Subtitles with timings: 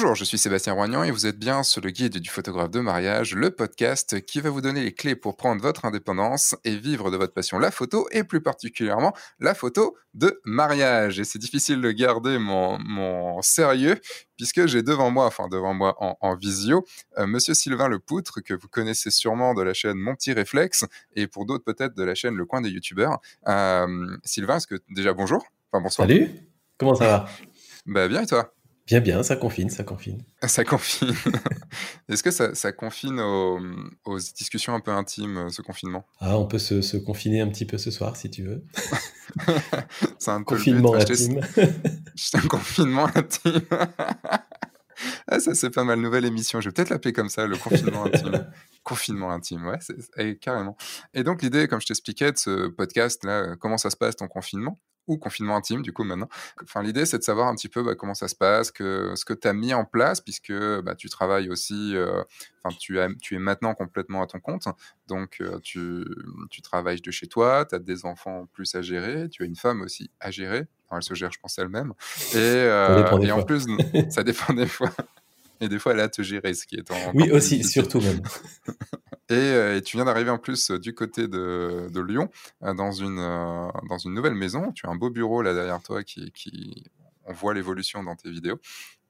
[0.00, 2.78] Bonjour, je suis Sébastien Roignan et vous êtes bien sur le guide du photographe de
[2.78, 7.10] mariage, le podcast qui va vous donner les clés pour prendre votre indépendance et vivre
[7.10, 11.18] de votre passion la photo et plus particulièrement la photo de mariage.
[11.18, 13.96] Et c'est difficile de garder mon, sérieux
[14.36, 16.86] puisque j'ai devant moi, enfin devant moi en, visio,
[17.18, 21.26] euh, Monsieur Sylvain Lepoutre que vous connaissez sûrement de la chaîne Mon Petit Réflexe et
[21.26, 23.18] pour d'autres peut-être de la chaîne Le Coin des YouTubeurs.
[23.48, 26.06] Euh, Sylvain, est-ce que déjà bonjour Enfin bonsoir.
[26.06, 26.30] Salut,
[26.78, 27.28] comment ça va?
[27.84, 28.54] Bah bien et toi?
[28.88, 30.22] Bien, bien, ça confine, ça confine.
[30.46, 31.14] Ça confine.
[32.08, 36.06] Est-ce que ça, confine aux, discussions un peu intimes, euh, ce confinement?
[36.20, 38.64] Ah, on peut se, confiner un petit peu ce soir, si tu veux.
[40.18, 41.38] c'est un confinement intime.
[42.16, 43.60] C'est un confinement intime.
[45.26, 46.00] ah, ça, c'est pas mal.
[46.00, 46.62] Nouvelle émission.
[46.62, 48.50] Je vais peut-être l'appeler comme ça, le confinement intime.
[48.84, 50.78] confinement intime, ouais, c'est, carrément.
[51.12, 54.28] Et donc, l'idée, comme je t'expliquais, de ce podcast, là, comment ça se passe ton
[54.28, 54.80] confinement?
[55.08, 56.28] Ou confinement intime, du coup, maintenant.
[56.62, 59.24] Enfin, l'idée, c'est de savoir un petit peu bah, comment ça se passe, que, ce
[59.24, 62.22] que tu as mis en place, puisque bah, tu travailles aussi, euh,
[62.62, 64.68] enfin, tu, tu es maintenant complètement à ton compte,
[65.08, 66.04] donc euh, tu,
[66.50, 69.56] tu travailles de chez toi, tu as des enfants plus à gérer, tu as une
[69.56, 71.94] femme aussi à gérer, elle se gère, je pense, elle-même,
[72.32, 73.66] et, euh, et en plus,
[74.10, 74.90] ça dépend des fois.
[75.60, 77.12] Et des fois, elle a à te gérer, ce qui est en.
[77.14, 78.22] Oui, aussi, surtout même.
[79.30, 82.30] Euh, et, tu viens d'arriver en plus euh, du côté de, de Lyon,
[82.62, 84.72] euh, dans, une, dans une nouvelle maison.
[84.72, 86.84] Tu as un beau bureau là derrière toi qui, qui
[87.24, 88.58] on voit l'évolution dans tes vidéos.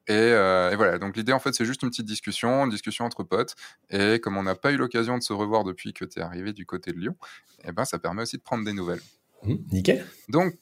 [0.08, 0.32] Et,
[0.74, 3.54] voilà, donc l'idée en fait c'est juste une petite discussion, une discussion entre potes.
[3.90, 6.54] Et comme on n'a pas eu l'occasion de se revoir depuis que tu es arrivé
[6.54, 7.14] du côté de Lyon,
[7.58, 9.02] et eh ben, ça permet aussi de prendre des nouvelles.
[9.42, 10.06] Mmh, nickel.
[10.30, 10.54] Donc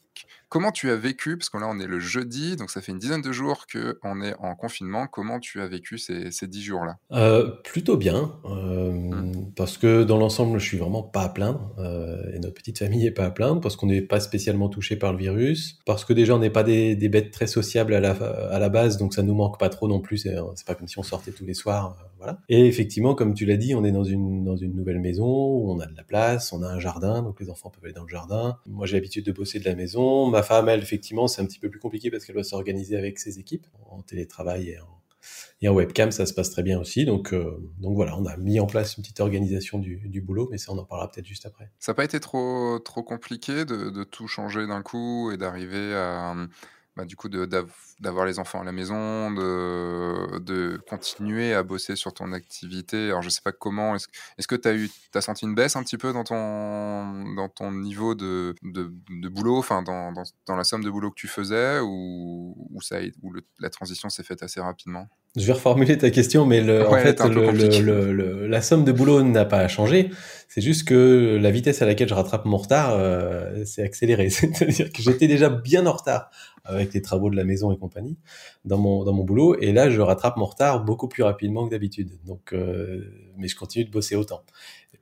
[0.49, 2.99] Comment tu as vécu, parce que là on est le jeudi, donc ça fait une
[2.99, 6.99] dizaine de jours qu'on est en confinement, comment tu as vécu ces, dix jours-là?
[7.13, 9.53] Euh, Plutôt bien, euh, mmh.
[9.57, 13.07] parce que dans l'ensemble je suis vraiment pas à plaindre, euh, et notre petite famille
[13.07, 16.13] est pas à plaindre, parce qu'on n'est pas spécialement touché par le virus, parce que
[16.13, 19.23] déjà on n'est pas des, bêtes très sociables à la, à la base, donc ça
[19.23, 21.97] nous manque pas trop non plus, c'est pas comme si on sortait tous les soirs,
[22.19, 22.39] voilà.
[22.49, 25.71] Et effectivement, comme tu l'as dit, on est dans une, dans une nouvelle maison, où
[25.71, 28.05] on a de la place, on a un jardin, donc les enfants peuvent aller dans
[28.05, 28.59] le jardin.
[28.67, 31.59] Moi j'ai l'habitude de bosser de la maison, Ma femme, elle, effectivement, c'est un petit
[31.59, 34.79] peu plus compliqué parce qu'elle doit s'organiser avec ses équipes en télétravail et
[35.69, 37.05] en, webcam, ça se passe très bien aussi.
[37.05, 40.59] Donc, euh, donc voilà, on a mis en place une petite organisation du, boulot, mais
[40.59, 41.71] ça, on en parlera peut-être juste après.
[41.79, 46.35] Ça n'a pas été trop, trop compliqué de tout changer d'un coup et d'arriver à
[46.97, 52.33] bah, du coup, d'avoir les enfants à la maison, de, continuer à bosser sur ton
[52.33, 53.09] activité.
[53.09, 53.95] Alors, je sais pas comment.
[53.95, 57.71] Est-ce que tu as, as senti une baisse un petit peu dans ton, dans ton
[57.73, 61.81] niveau de, de, boulot, enfin, dans, dans, dans, la somme de boulot que tu faisais,
[61.81, 65.09] ou, ou, ça, ou la transition s'est faite assez rapidement?
[65.37, 69.45] Je vais reformuler ta question, mais le, en fait, le, la somme de boulot n'a
[69.45, 70.11] pas changé.
[70.49, 74.31] C'est juste que la vitesse à laquelle je rattrape mon retard euh, s'est accélérée.
[74.31, 76.31] C'est-à-dire que j'étais déjà bien en retard
[76.65, 78.17] avec les travaux de la maison et compagnie
[78.65, 81.71] dans mon dans mon boulot, et là je rattrape mon retard beaucoup plus rapidement que
[81.71, 82.11] d'habitude.
[82.25, 83.05] Donc, euh,
[83.37, 84.43] mais je continue de bosser autant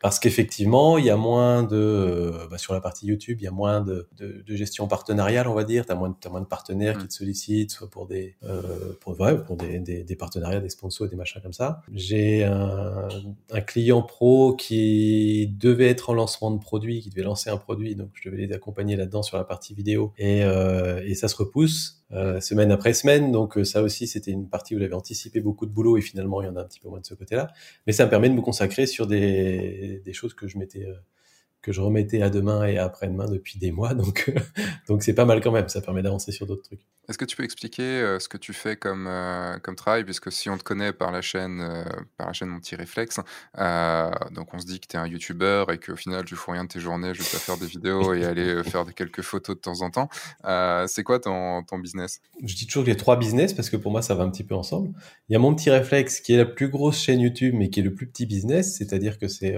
[0.00, 3.48] parce qu'effectivement, il y a moins de, euh, bah, sur la partie YouTube, il y
[3.48, 5.86] a moins de, de, de gestion partenariale, on va dire.
[5.86, 7.08] Tu as, moins de partenaires qui mm.
[7.08, 11.08] te sollicitent, soit pour des, euh, pour, ouais, pour des, des, des, partenariats, des sponsors,
[11.08, 11.82] des machins comme ça.
[11.92, 13.08] J'ai un,
[13.50, 17.94] un, client pro qui devait être en lancement de produit, qui devait lancer un produit,
[17.94, 21.36] donc je devais les accompagner là-dedans sur la partie vidéo, et, euh, et ça se
[21.36, 22.03] repousse.
[22.14, 23.32] Euh, semaine après semaine.
[23.32, 26.40] Donc euh, ça aussi, c'était une partie où j'avais anticipé beaucoup de boulot et finalement,
[26.42, 27.48] il y en a un petit peu moins de ce côté-là.
[27.86, 30.94] Mais ça me permet de me consacrer sur des, des choses que je m'étais euh,
[31.64, 33.94] que je remettais à demain et après-demain depuis des mois.
[33.94, 34.32] Donc,
[34.88, 35.68] donc c'est pas mal quand même.
[35.68, 36.80] Ça permet d'avancer sur d'autres trucs.
[37.08, 40.04] Est-ce que tu peux expliquer euh, ce que tu fais comme, euh, comme travail?
[40.04, 41.84] Puisque si on te connaît par la chaîne, euh,
[42.18, 45.64] par la chaîne Mon Petit Réflexe, donc on se dit que tu es un YouTuber
[45.72, 48.24] et qu'au final, tu fais rien de tes journées juste à faire des vidéos et
[48.24, 50.08] aller faire quelques photos de temps en temps.
[50.86, 52.20] c'est quoi ton, ton, business?
[52.42, 54.44] Je dis toujours que j'ai trois business parce que pour moi, ça va un petit
[54.44, 54.92] peu ensemble.
[55.28, 57.80] Il y a Mon Petit Réflexe qui est la plus grosse chaîne YouTube, mais qui
[57.80, 58.76] est le plus petit business.
[58.76, 59.56] C'est-à-dire que c'est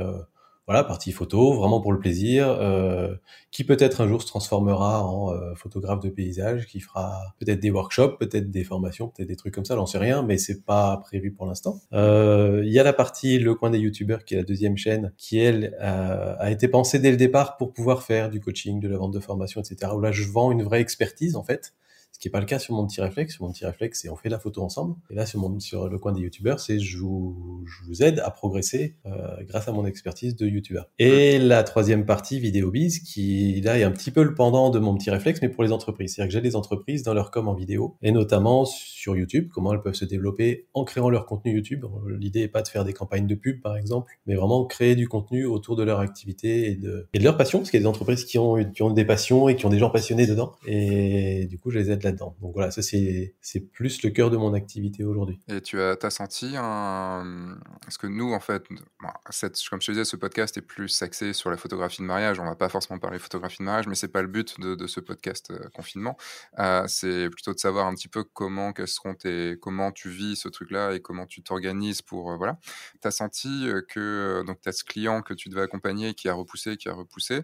[0.67, 3.15] voilà, partie photo, vraiment pour le plaisir, euh,
[3.53, 7.71] qui peut-être un jour se transformera en euh, photographe de paysage, qui fera peut-être des
[7.71, 10.97] workshops, peut-être des formations, peut-être des trucs comme ça, j'en sais rien, mais c'est pas
[10.97, 11.81] prévu pour l'instant.
[11.93, 15.13] Euh, il y a la partie le coin des youtubeurs, qui est la deuxième chaîne,
[15.17, 18.97] qui elle a été pensée dès le départ pour pouvoir faire du coaching, de la
[18.97, 19.93] vente de formation, etc.
[19.95, 21.75] Où là, je vends une vraie expertise en fait
[22.17, 23.35] ce qui n'est pas le cas sur mon petit réflexe.
[23.35, 24.95] Sur mon petit réflexe, c'est on fait la photo ensemble.
[25.11, 27.63] Et là, sur, le coin des youtubeurs, c'est je vous,
[28.01, 29.11] aide à progresser euh,
[29.43, 30.89] grâce à mon expertise de youtubeur.
[30.99, 34.97] Et la troisième partie, VidéoBiz, qui là est un petit peu le pendant de mon
[34.97, 36.15] petit réflexe, mais pour les entreprises.
[36.15, 39.75] C'est-à-dire que j'ai des entreprises dans leur com en vidéo, et notamment sur YouTube, comment
[39.75, 41.85] elles peuvent se développer en créant leur contenu YouTube.
[42.19, 45.07] L'idée n'est pas de faire des campagnes de pub, par exemple, mais vraiment créer du
[45.07, 47.85] contenu autour de leur activité et de, et de leur passion, parce qu'il y a
[47.85, 50.53] des entreprises qui ont, qui ont des passions et qui ont des gens passionnés dedans.
[50.67, 52.37] Et du coup, je les aide là-dedans.
[52.41, 55.41] Donc voilà, ça c'est plus le cœur de mon activité aujourd'hui.
[55.49, 56.53] Et tu as, senti.
[56.53, 61.51] Parce que nous, en fait, comme je te disais, ce podcast est plus axé sur
[61.51, 62.41] la photographie de mariage.
[62.41, 65.01] On va pas forcément parler photographie de mariage, mais c'est pas le but de, ce
[65.01, 66.17] podcast euh, confinement.
[66.59, 70.37] Euh, c'est plutôt de savoir un petit peu comment, quels seront tes, comment tu vis
[70.37, 72.31] ce truc-là et comment tu t'organises pour...
[72.31, 72.59] Euh, voilà.
[73.03, 76.77] Tu as senti que tu as ce client que tu devais accompagner qui a repoussé,
[76.77, 77.43] qui a repoussé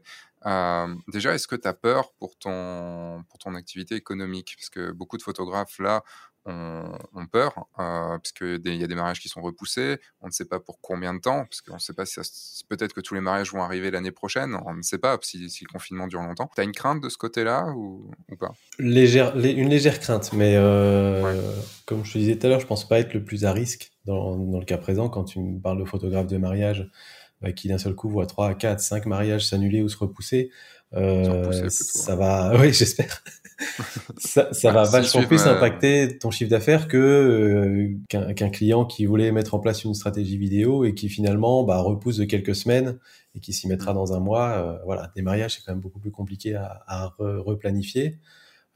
[1.08, 4.54] déjà, est-ce que tu as peur pour ton, pour ton activité économique?
[4.58, 6.02] Parce que beaucoup de photographes, là,
[6.44, 10.44] ont, peur, euh, parce qu'il y a des mariages qui sont repoussés, on ne sait
[10.44, 12.20] pas pour combien de temps, parce qu'on ne sait pas si,
[12.68, 15.72] peut-être que tous les mariages vont arriver l'année prochaine, on ne sait pas si, le
[15.72, 16.50] confinement dure longtemps.
[16.54, 18.52] Tu as une crainte de ce côté-là ou, pas?
[18.78, 20.54] Légère, Une légère crainte, mais
[21.86, 23.92] comme je te disais tout à l'heure, je pense pas être le plus à risque
[24.04, 25.08] dans, dans le cas présent.
[25.08, 26.90] Quand tu me parles de photographe de mariage
[27.56, 30.50] qui d'un seul coup voit 3, 4, 5 mariages s'annuler ou se repousser,
[30.94, 33.22] euh, ça va, oui, j'espère.
[34.18, 39.30] ça, ça va vachement plus impacter ton chiffre d'affaires que euh, qu'un client qui voulait
[39.30, 42.98] mettre en place une stratégie vidéo et qui finalement bah, repousse de quelques semaines
[43.34, 43.96] et qui s'y mettra mmh.
[43.96, 44.50] dans un mois.
[44.50, 48.18] Euh, voilà, des mariages c'est quand même beaucoup plus compliqué à, à replanifier.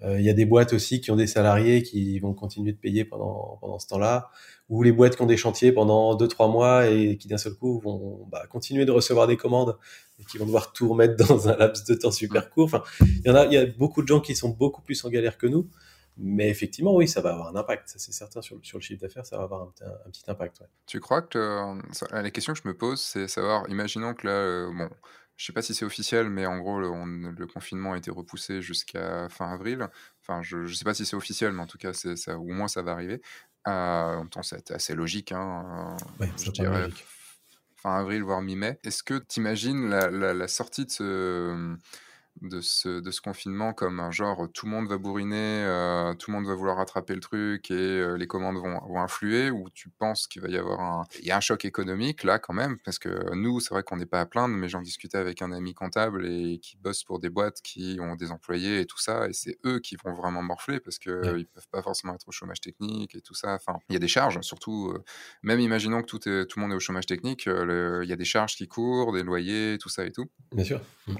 [0.02, 3.04] Il y a des boîtes aussi qui ont des salariés qui vont continuer de payer
[3.06, 4.30] pendant pendant ce temps-là
[4.68, 7.78] ou les boîtes qui ont des chantiers pendant 2-3 mois et qui d'un seul coup
[7.78, 9.76] vont bah, continuer de recevoir des commandes
[10.18, 12.66] et qui vont devoir tout remettre dans un laps de temps super court.
[12.66, 15.04] Enfin, il y en a, il y a beaucoup de gens qui sont beaucoup plus
[15.04, 15.68] en galère que nous.
[16.18, 17.90] Mais effectivement, oui, ça va avoir un impact.
[17.90, 20.62] Ça, c'est certain sur, sur, le chiffre d'affaires, ça va avoir un, petit impact.
[20.86, 21.74] Tu crois que euh,
[22.10, 24.88] la question que je me pose, c'est savoir, imaginons que là, euh, bon,
[25.36, 29.28] je sais pas si c'est officiel, mais en gros, le, confinement a été repoussé jusqu'à
[29.28, 29.88] fin avril.
[30.22, 32.68] Enfin, je ne sais pas si c'est officiel, mais en tout cas, ça, au moins
[32.68, 33.20] ça va arriver.
[33.68, 35.32] Euh, en même temps, c'est assez logique.
[35.32, 35.96] Hein,
[36.38, 36.88] je dirais
[37.76, 38.78] fin avril, voire mi-mai.
[38.84, 41.76] Est-ce que tu imagines la, la, sortie de ce
[42.42, 46.30] de ce, de ce confinement comme un genre tout le monde va bourriner, euh, tout
[46.30, 49.70] le monde va vouloir rattraper le truc et euh, les commandes vont, vont, influer ou
[49.70, 51.04] tu penses qu'il va y avoir un...
[51.20, 52.78] Il y a un choc économique là quand même?
[52.84, 55.52] Parce que nous, c'est vrai qu'on n'est pas à plaindre, mais j'en discutais avec un
[55.52, 59.28] ami comptable et qui bosse pour des boîtes qui ont des employés et tout ça
[59.28, 62.32] et c'est eux qui vont vraiment morfler parce qu'ils ne peuvent pas forcément être au
[62.32, 63.54] chômage technique et tout ça.
[63.54, 65.02] Enfin, il y a des charges, surtout, euh,
[65.42, 68.16] même imaginons que tout, est, tout le monde est au chômage technique, il y a
[68.16, 70.26] des charges qui courent, des loyers, tout ça et tout.
[70.52, 70.80] Bien sûr.
[71.06, 71.14] Mmh.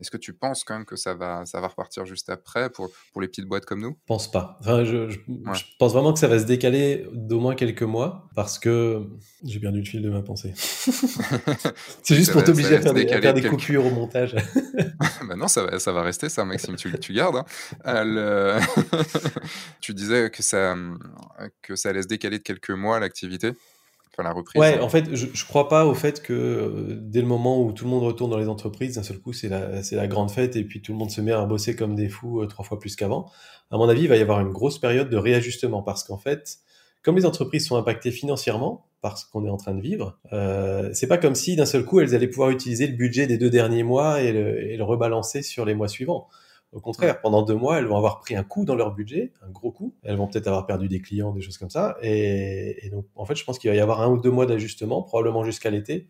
[0.00, 2.90] Est-ce que tu penses quand même que ça va, ça va repartir juste après pour,
[3.12, 3.96] pour les petites boîtes comme nous?
[4.00, 4.58] Je pense pas.
[4.60, 5.18] Enfin, je, je,
[5.78, 9.06] pense vraiment que ça va se décaler d'au moins quelques mois parce que
[9.44, 10.52] j'ai perdu le fil de ma pensée.
[12.02, 14.34] c'est juste pour t'obliger à faire des, faire des coupures au montage.
[15.28, 16.76] bah non, ça va, ça va rester ça, Maxime.
[16.76, 17.36] Tu, tu gardes.
[17.36, 17.44] Hein.
[17.86, 18.60] Euh,
[19.80, 20.76] tu disais que ça,
[21.62, 23.52] que ça allait se décaler de quelques mois l'activité?
[24.22, 24.60] La reprise.
[24.60, 27.72] Ouais, en fait, je, je crois pas au fait que euh, dès le moment où
[27.72, 30.56] tout le monde retourne dans les entreprises, d'un seul coup, c'est la, la grande fête
[30.56, 32.78] et puis tout le monde se met à bosser comme des fous euh, trois fois
[32.78, 33.30] plus qu'avant.
[33.70, 36.58] À mon avis, il va y avoir une grosse période de réajustement parce qu'en fait,
[37.02, 41.06] comme les entreprises sont impactées financièrement parce qu'on est en train de vivre, euh, c'est
[41.06, 43.84] pas comme si d'un seul coup elles allaient pouvoir utiliser le budget des deux derniers
[43.84, 46.28] mois et le rebalancer sur les mois suivants.
[46.72, 49.50] Au contraire, pendant deux mois, elles vont avoir pris un coup dans leur budget, un
[49.50, 49.96] gros coup.
[50.04, 51.96] Elles vont peut-être avoir perdu des clients, des choses comme ça.
[52.00, 55.02] Et, donc, en fait, je pense qu'il va y avoir un ou deux mois d'ajustement,
[55.02, 56.06] probablement jusqu'à l'été,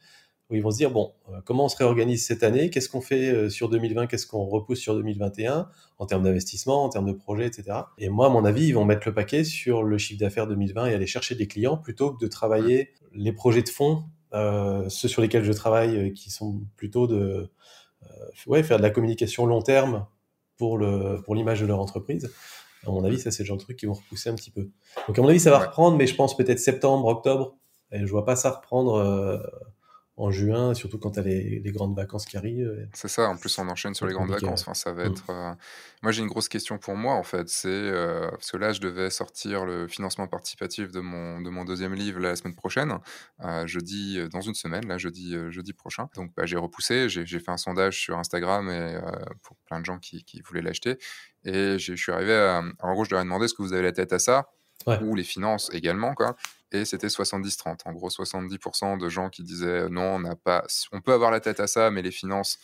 [0.51, 2.69] où ils vont se dire, bon, euh, comment on se réorganise cette année?
[2.69, 6.91] Qu'est-ce qu'on fait euh, sur 2020 Qu'est-ce qu'on repousse sur 2021 en termes d'investissement, en
[6.91, 7.79] termes de projet, etc.
[7.97, 10.89] Et moi, à mon avis, ils vont mettre le paquet sur le chiffre d'affaires 2020
[10.89, 15.09] et aller chercher des clients plutôt que de travailler les projets de fonds, euh, ceux
[15.09, 17.51] sur lesquels je travaille, qui sont plutôt de
[18.47, 20.07] ouais, faire de la communication long terme
[20.61, 22.31] pour le pour l'image de leur entreprise.
[22.87, 24.69] À mon avis, ça c'est le genre de truc qui vont repousser un petit peu.
[25.09, 27.57] Donc à mon avis, ça va reprendre, mais je pense peut-être septembre, octobre.
[27.93, 29.39] Et je vois pas ça reprendre euh,
[30.21, 32.89] en juin, surtout quand tu as les, grandes vacances qui arrivent.
[32.93, 34.63] C'est ça, en plus on enchaîne sur les grandes vacances.
[34.63, 35.13] Enfin, ça va mm.
[35.13, 35.31] être.
[35.31, 35.55] Euh,
[36.03, 38.81] moi j'ai une grosse question pour moi en fait, c'est euh, parce que là je
[38.81, 42.99] devais sortir le financement participatif de mon de mon deuxième livre la semaine prochaine,
[43.45, 46.09] euh, jeudi dans une semaine, là jeudi jeudi prochain.
[46.17, 48.99] Donc bah, j'ai repoussé, j'ai fait un sondage sur Instagram et
[49.43, 50.99] pour plein de gens qui, qui voulaient l'acheter
[51.45, 53.83] et je suis arrivé à, en gros je leur ai demandé est-ce que vous avez
[53.83, 54.51] la tête à ça?
[55.03, 56.37] Ou les finances également quoi
[56.73, 57.81] et c'était 70-30.
[57.85, 61.41] En gros, 70% de gens qui disaient non, on n'a pas, on peut avoir la
[61.41, 62.59] tête à ça, mais les finances,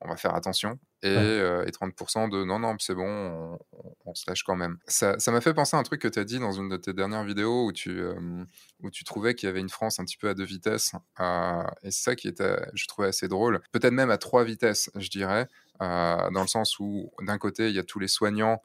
[0.00, 0.78] on va faire attention.
[1.02, 3.58] Et, 30% euh, de non, non, c'est bon,
[4.04, 4.78] on, se lâche quand même.
[4.86, 6.92] Ça m'a fait penser à un truc que tu as dit dans une de tes
[6.92, 8.44] dernières vidéos où tu, euh,
[8.82, 10.92] où tu trouvais qu'il y avait une France un petit peu à deux vitesses.
[11.20, 13.60] Euh, et c'est ça qui était, je trouvais assez drôle.
[13.70, 15.46] Peut-être même à trois vitesses, je dirais,
[15.80, 18.60] dans le sens où d'un côté, il y a tous les soignants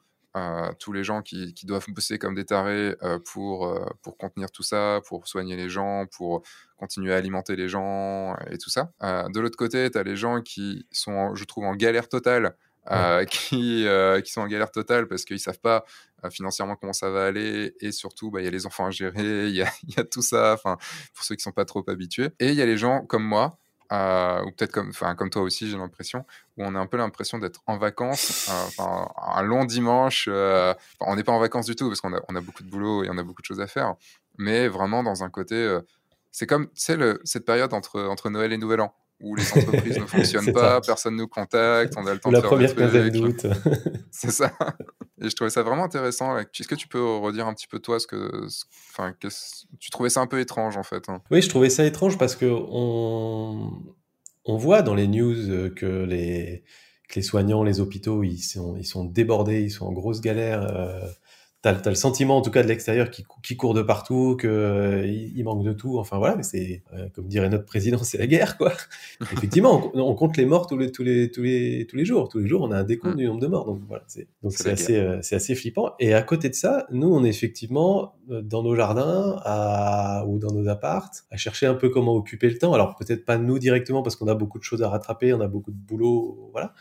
[0.78, 4.62] tous les gens qui, doivent bosser comme des tarés euh, pour, euh, pour contenir tout
[4.62, 6.42] ça, pour soigner les gens, pour
[6.76, 8.90] continuer à alimenter les gens et tout ça.
[9.02, 12.56] Euh, de l'autre côté, tu as les gens qui sont, je trouve, en galère totale
[13.30, 13.86] qui,
[14.24, 15.84] qui sont en galère totale parce qu'ils savent pas
[16.30, 19.48] financièrement comment ça va aller et surtout bah, il y a les enfants à gérer,
[19.48, 22.30] il y a, y a, tout ça, pour ceux qui sont pas trop habitués.
[22.40, 23.58] Et il y a les gens comme moi
[23.92, 26.24] euh, ou peut-être comme, comme toi aussi, j'ai l'impression,
[26.56, 28.82] où on a un peu l'impression d'être en vacances, euh,
[29.26, 30.28] un long dimanche.
[30.30, 32.70] Euh, on n'est pas en vacances du tout parce qu'on a, on a beaucoup de
[32.70, 33.94] boulot et on a beaucoup de choses à faire,
[34.38, 35.78] mais vraiment dans un côté.
[36.30, 40.06] c'est comme, tu cette période entre, entre Noël et Nouvel An où les entreprises ne
[40.06, 43.46] fonctionnent pas, personne ne nous contacte, on a le temps de faire première quinzaine d'août.
[44.10, 44.52] c'est ça.
[45.20, 46.36] Et je trouvais ça vraiment intéressant.
[46.38, 48.46] Est-ce que tu peux redire un petit peu toi ce que,
[48.90, 49.14] enfin,
[49.78, 51.22] tu trouvais ça un peu étrange en fait hein?
[51.30, 53.70] Oui, je trouvais ça étrange parce que on,
[54.44, 56.64] on voit dans les news que les,
[57.08, 60.62] que les soignants, les hôpitaux, ils sont, ils sont débordés, ils sont en grosse galère.
[60.62, 61.00] Euh,
[61.64, 64.46] t'as as le sentiment en tout cas de l'extérieur qui, qui court de partout, que
[64.46, 65.98] euh, il, manque de tout.
[65.98, 68.72] Enfin voilà, mais c'est euh, comme dirait notre président, c'est la guerre quoi.
[69.32, 72.28] Effectivement, on, compte les morts tous les tous les tous les tous les jours.
[72.28, 73.18] Tous les jours, on a un décompte mm.
[73.18, 73.64] du nombre de morts.
[73.64, 75.94] Donc voilà, c'est donc c'est assez euh, c'est assez flippant.
[75.98, 80.52] Et à côté de ça, nous on est effectivement dans nos jardins à, ou dans
[80.52, 82.74] nos appartes à chercher un peu comment occuper le temps.
[82.74, 85.48] Alors peut-être pas nous directement parce qu'on a beaucoup de choses à rattraper, on a
[85.48, 86.74] beaucoup de boulot, voilà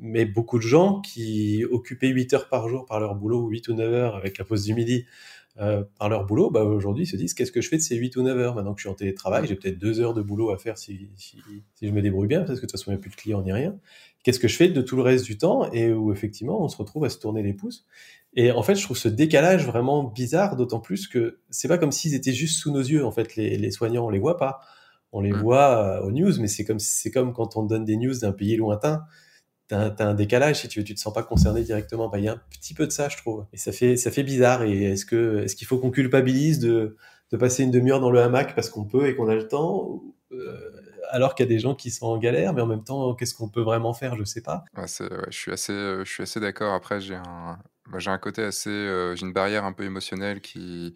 [0.00, 3.68] mais beaucoup de gens qui occupaient 8 heures par jour par leur boulot, ou 8
[3.68, 5.04] ou 9 heures avec la pause du midi
[5.58, 8.16] euh, par leur boulot, bah aujourd'hui se disent qu'est-ce que je fais de ces 8
[8.16, 8.54] ou 9 heures?
[8.54, 11.10] Maintenant que je suis en télétravail, j'ai peut-être 2 heures de boulot à faire si,
[11.16, 11.38] si,
[11.74, 13.16] si, je me débrouille bien, parce que de toute façon il n'y a plus de
[13.16, 13.76] clients ni rien.
[14.22, 16.76] Qu'est-ce que je fais de tout le reste du temps Et où effectivement on se
[16.76, 17.86] retrouve à se tourner les pouces?
[18.34, 21.90] Et en fait, je trouve ce décalage vraiment bizarre, d'autant plus que c'est pas comme
[21.90, 23.04] s'ils étaient juste sous nos yeux.
[23.04, 24.60] En fait, les, les soignants, on les voit pas.
[25.12, 25.40] On les mmh.
[25.40, 28.32] voit euh, aux news, mais c'est comme, c'est comme quand on donne des news d'un
[28.32, 29.02] pays lointain
[29.70, 32.08] t'as un décalage si tu veux, tu te sens pas concerné directement.
[32.08, 33.46] Bah, il y a un petit peu de ça, je trouve.
[33.52, 34.62] Et ça fait, ça fait bizarre.
[34.62, 36.96] Et est-ce que, est-ce qu'il faut qu'on culpabilise de,
[37.30, 40.02] de passer une demi-heure dans le hamac parce qu'on peut et qu'on a le temps,
[40.32, 40.70] euh,
[41.10, 43.34] alors qu'il y a des gens qui sont en galère, mais en même temps, qu'est-ce
[43.34, 44.16] qu'on peut vraiment faire?
[44.16, 44.64] Je sais pas.
[44.76, 46.74] Je suis assez, euh, je suis assez d'accord.
[46.74, 47.58] Après, j'ai un,
[47.98, 50.94] j'ai un côté assez, euh, j'ai une barrière un peu émotionnelle qui,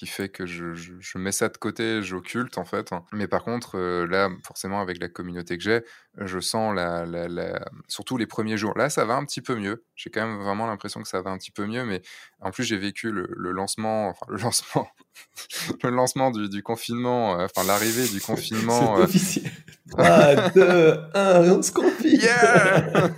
[0.00, 2.88] qui fait que je, je, mets ça de côté, j'occulte en fait.
[3.12, 5.82] Mais par contre, euh, là, forcément, avec la communauté que j'ai,
[6.16, 8.72] je sens la, la, la, surtout les premiers jours.
[8.78, 9.84] Là, ça va un petit peu mieux.
[9.96, 11.84] J'ai quand même vraiment l'impression que ça va un petit peu mieux.
[11.84, 12.00] Mais
[12.40, 14.88] en plus, j'ai vécu le, le, lancement, enfin le lancement,
[15.82, 18.96] le lancement du, du confinement, euh, enfin l'arrivée du confinement.
[18.96, 19.04] C'est euh...
[19.04, 19.52] officiel.
[19.90, 22.20] 3, 2, 1, on se confine.
[22.22, 23.12] Yeah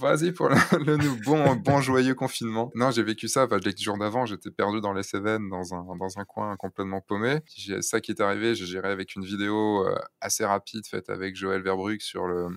[0.00, 0.56] Vas-y pour le,
[1.24, 2.70] bon, bon joyeux confinement.
[2.74, 3.44] Non, j'ai vécu ça.
[3.44, 7.00] Enfin, les jours d'avant, j'étais perdu dans les Cévennes, dans un, dans un coin complètement
[7.00, 7.40] paumé.
[7.80, 11.62] Ça qui est arrivé, j'ai géré avec une vidéo euh, assez rapide faite avec Joël
[11.62, 12.48] Verbruck sur le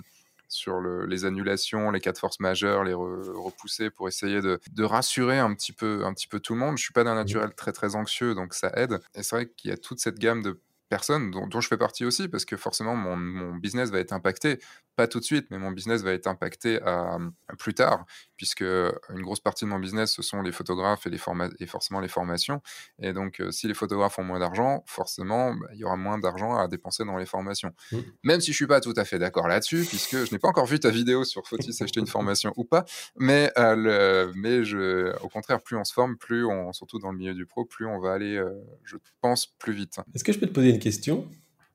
[0.49, 4.83] sur le, les annulations, les cas de force majeures, les repousser pour essayer de, de,
[4.83, 6.77] rassurer un petit peu, un petit peu tout le monde.
[6.77, 7.17] Je suis pas d'un mmh.
[7.17, 8.99] naturel très très anxieux, donc ça aide.
[9.15, 10.59] Et c'est vrai qu'il y a toute cette gamme de
[10.89, 14.13] personnes dont, dont, je fais partie aussi, parce que forcément mon, mon, business va être
[14.13, 14.59] impacté,
[14.95, 18.05] pas tout de suite, mais mon business va être impacté à, à plus tard,
[18.37, 21.19] puisque une grosse partie de mon business, ce sont les photographes et, les
[21.59, 22.61] et forcément les formations.
[22.99, 26.17] Et donc, euh, si les photographes ont moins d'argent, forcément, bah, il y aura moins
[26.17, 27.71] d'argent à dépenser dans les formations.
[27.91, 27.97] Mmh.
[28.23, 30.65] Même si je suis pas tout à fait d'accord là-dessus, puisque je n'ai pas encore
[30.65, 32.85] vu ta vidéo sur faut-il s'acheter une formation ou pas,
[33.17, 37.11] mais, euh, le, mais je, au contraire, plus on se forme, plus on, surtout dans
[37.11, 38.51] le milieu du pro, plus on va aller, euh,
[38.83, 39.97] je pense, plus vite.
[40.13, 41.27] Est-ce que je peux te poser une question?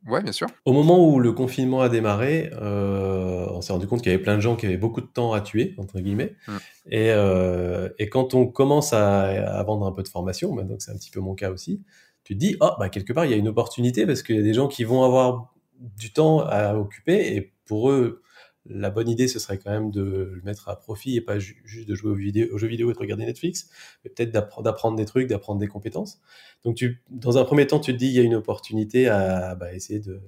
[0.07, 0.47] Ouais, bien sûr.
[0.65, 4.23] Au moment où le confinement a démarré, euh, on s'est rendu compte qu'il y avait
[4.23, 6.37] plein de gens qui avaient beaucoup de temps à tuer, entre guillemets.
[6.47, 6.57] Mm.
[6.91, 10.83] Et, euh, et, quand on commence à, à, vendre un peu de formation, bah, donc
[10.83, 11.83] c'est un petit peu mon cas aussi,
[12.25, 14.41] tu te dis, oh, bah, quelque part, il y a une opportunité parce qu'il y
[14.41, 18.23] a des gens qui vont avoir du temps à occuper et pour eux,
[18.69, 21.89] la bonne idée, ce serait quand même de le mettre à profit et pas juste
[21.89, 23.71] de jouer aux, jeux vidéo et de regarder Netflix,
[24.05, 26.21] mais peut-être d'apprendre des trucs, d'apprendre des compétences.
[26.65, 29.55] Donc, tu, dans un premier temps, tu te dis, il y a une opportunité à
[29.55, 30.21] bah, essayer de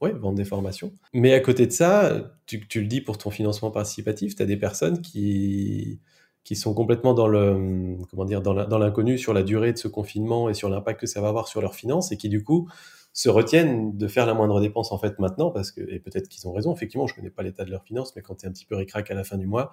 [0.00, 0.92] ouais, vendre des formations.
[1.12, 4.56] Mais à côté de ça, tu, le dis pour ton financement participatif, tu as des
[4.56, 6.00] personnes qui,
[6.44, 11.00] qui sont complètement dans dans l'inconnu sur la durée de ce confinement et sur l'impact
[11.00, 12.68] que ça va avoir sur leurs finances et qui du coup
[13.12, 16.46] se retiennent de faire la moindre dépense en fait maintenant parce que et peut-être qu'ils
[16.48, 16.74] ont raison.
[16.74, 18.76] Effectivement je connais pas l'état de leurs finances mais quand tu es un petit peu
[18.76, 19.72] ricrac à la fin du mois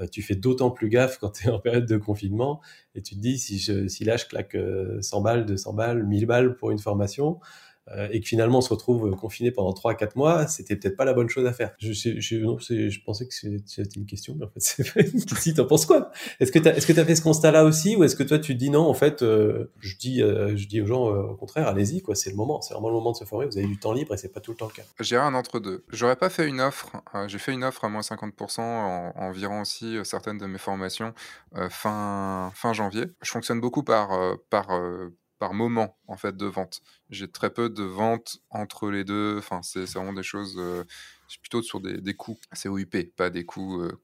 [0.00, 2.60] euh, tu fais d'autant plus gaffe quand tu es en période de confinement
[2.94, 6.04] et tu te dis si je si là je claque 100 euh, balles 200 balles
[6.04, 7.40] 1000 balles pour une formation
[8.10, 11.12] et que finalement on se retrouve euh, confiné pendant 3-4 mois, c'était peut-être pas la
[11.12, 11.72] bonne chose à faire.
[11.78, 15.66] Je, je, non, je pensais que c'était une question, mais en fait, c'est si t'en
[15.66, 16.10] penses quoi?
[16.40, 16.68] Est-ce que tu
[17.00, 19.22] as fait ce constat-là aussi, ou est-ce que toi tu te dis non En fait,
[19.22, 22.74] euh, je dis, je dis aux gens au contraire, allez-y, quoi, c'est le moment, c'est
[22.74, 23.46] vraiment le moment de se former.
[23.46, 24.86] Vous avez du temps libre et c'est pas tout le temps le cas.
[25.00, 25.84] J'ai un entre deux.
[25.90, 26.90] J'aurais pas fait une offre.
[27.26, 31.12] J'ai fait une offre à moins 50% en, environ aussi certaines de mes formations
[31.68, 33.04] fin fin janvier.
[33.22, 34.10] Je fonctionne beaucoup par
[34.48, 34.70] par
[35.38, 36.82] par moment en fait de vente.
[37.10, 39.36] J'ai très peu de ventes entre les deux.
[39.38, 40.56] Enfin, c'est vraiment des choses.
[40.58, 40.84] Euh,
[41.42, 42.38] plutôt sur des, des coûts.
[42.52, 43.98] C'est OUP, pas des coûts euh.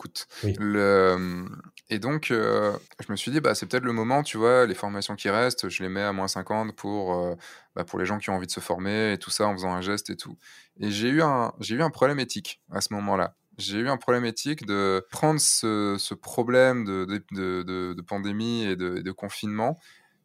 [0.58, 1.46] Le,
[1.88, 2.72] et donc, je
[3.08, 5.82] me suis dit, bah, c'est peut-être le moment, tu vois, les formations qui restent, je
[5.84, 7.36] les mets à moins 50 pour,
[7.76, 9.72] bah, pour les gens qui ont envie de se former et tout ça en faisant
[9.72, 10.38] un geste et tout.
[10.80, 14.24] Et j'ai eu un, eu un problème éthique à ce moment-là j'ai eu un problème
[14.24, 17.22] éthique de prendre ce, ce problème de, de,
[17.62, 19.78] de, de, pandémie et de, confinement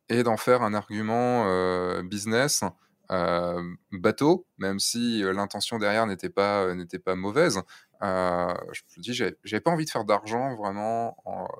[0.09, 2.63] et d'en faire un argument euh, business
[3.91, 7.62] bateau, même si l'intention derrière n'était pas, n'était pas mauvaise.
[8.01, 11.17] Je me dis, j'avais pas envie de faire d'argent vraiment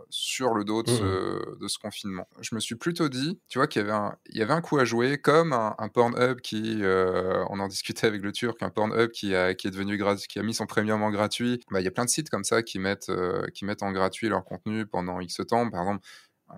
[0.10, 2.28] sur le dos de ce, mmh de ce, confinement.
[2.42, 4.62] Je me suis plutôt dit, tu vois, qu'il y avait un, il y avait un
[4.62, 8.70] coup à jouer, comme un, un Pornhub qui, on en discutait avec le Turc, un
[8.70, 9.98] Pornhub qui, a, qui est devenu
[10.28, 11.62] qui a mis son premium en gratuit.
[11.72, 13.12] Bah, il y a plein de sites comme ça qui mettent,
[13.54, 15.70] qui mettent en gratuit leur contenu pendant X temps.
[15.70, 16.06] Par exemple,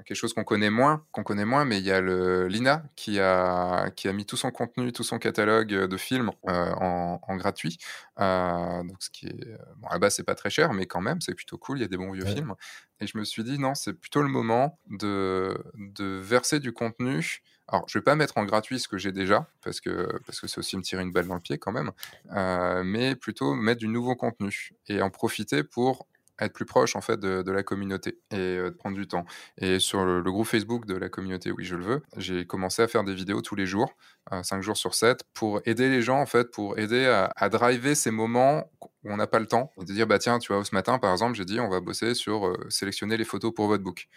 [0.05, 3.19] quelque chose qu'on connaît moins, qu'on connaît moins, mais il y a le Lina qui
[3.19, 7.77] a qui a mis tout son contenu, tout son catalogue de films euh, en, gratuit.
[8.19, 11.01] Euh, donc ce qui est bon, à la base c'est pas très cher, mais quand
[11.01, 11.79] même c'est plutôt cool.
[11.79, 12.53] Il y a des bons vieux films.
[12.99, 17.41] Et je me suis dit non, c'est plutôt le moment de de verser du contenu.
[17.69, 20.47] Alors, je vais pas mettre en gratuit ce que j'ai déjà, parce que parce que
[20.47, 21.91] c'est aussi me tirer une balle dans le pied quand même,
[22.31, 26.07] euh, mais plutôt mettre du nouveau contenu et en profiter pour
[26.39, 29.25] être plus proche en fait de, la communauté et de prendre du temps.
[29.57, 32.87] Et sur le, groupe Facebook de la communauté, oui, je le veux, j'ai commencé à
[32.87, 33.95] faire des vidéos tous les jours,
[34.43, 38.11] 5 jours sur 7, pour aider les gens en fait, pour aider à, driver ces
[38.11, 39.71] moments où on n'a pas le temps.
[39.81, 41.79] Et de dire, bah tiens, tu vois, ce matin par exemple, j'ai dit, on va
[41.79, 44.07] bosser sur sélectionner les photos pour votre book.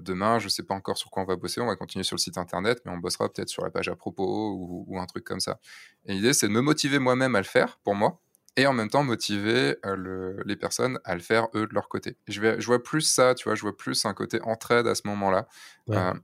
[0.00, 2.16] demain, je ne sais pas encore sur quoi on va bosser, on va continuer sur
[2.16, 5.24] le site internet, mais on bossera peut-être sur la page à propos ou un truc
[5.24, 5.58] comme ça.
[6.06, 8.20] Et l'idée, c'est de me motiver moi-même à le faire pour moi,
[8.56, 12.16] et en même temps motiver le, les personnes à le faire eux de leur côté.
[12.28, 14.94] Je, vais, je vois plus ça, tu vois, je vois plus un côté entraide à
[14.94, 15.48] ce moment-là.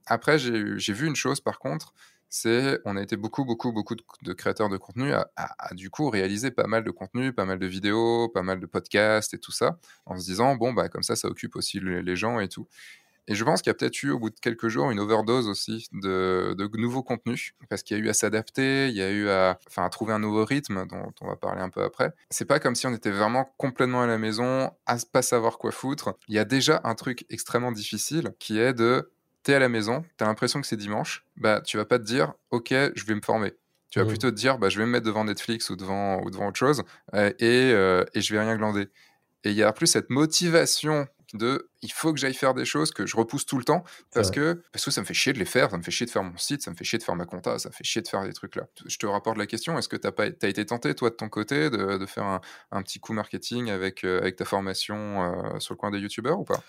[0.06, 1.92] après, j'ai vu une chose par contre,
[2.32, 6.08] c'est on a été beaucoup, beaucoup, beaucoup de, créateurs de contenu à, à, du coup
[6.08, 9.50] réaliser pas mal de contenu, pas mal de vidéos, pas mal de podcasts et tout
[9.50, 12.68] ça, en se disant bon bah comme ça, ça occupe aussi les gens et tout.
[13.30, 15.46] Et je pense qu'il y a peut-être eu au bout de quelques jours une overdose
[15.46, 19.08] aussi de, de nouveaux contenus, parce qu'il y a eu à s'adapter, il y a
[19.08, 22.12] eu à, enfin, à trouver un nouveau rythme dont on va parler un peu après.
[22.30, 25.70] C'est pas comme si on était vraiment complètement à la maison, à pas savoir quoi
[25.70, 26.16] foutre.
[26.26, 29.12] Il y a déjà un truc extrêmement difficile qui est de
[29.44, 32.34] t'es à la maison, t'as l'impression que c'est dimanche, bah tu vas pas te dire
[32.50, 33.54] ok je vais me former.
[33.90, 34.08] Tu vas mmh.
[34.08, 36.58] plutôt te dire bah je vais me mettre devant Netflix ou devant ou devant autre
[36.58, 36.82] chose
[37.14, 38.88] euh, et, euh, et je vais rien glander.
[39.44, 42.90] Et il y a plus cette motivation de il faut que j'aille faire des choses
[42.90, 45.38] que je repousse tout le temps parce que, parce que ça me fait chier de
[45.38, 47.04] les faire, ça me fait chier de faire mon site, ça me fait chier de
[47.04, 48.66] faire ma compta, ça me fait chier de faire des trucs là.
[48.86, 51.28] Je te rapporte la question, est-ce que tu as, as, été tenté, toi, de ton
[51.28, 52.40] côté, de, de faire un,
[52.70, 56.40] un, petit coup marketing avec, euh, avec ta formation euh, sur le coin des youtubeurs
[56.40, 56.62] ou pas?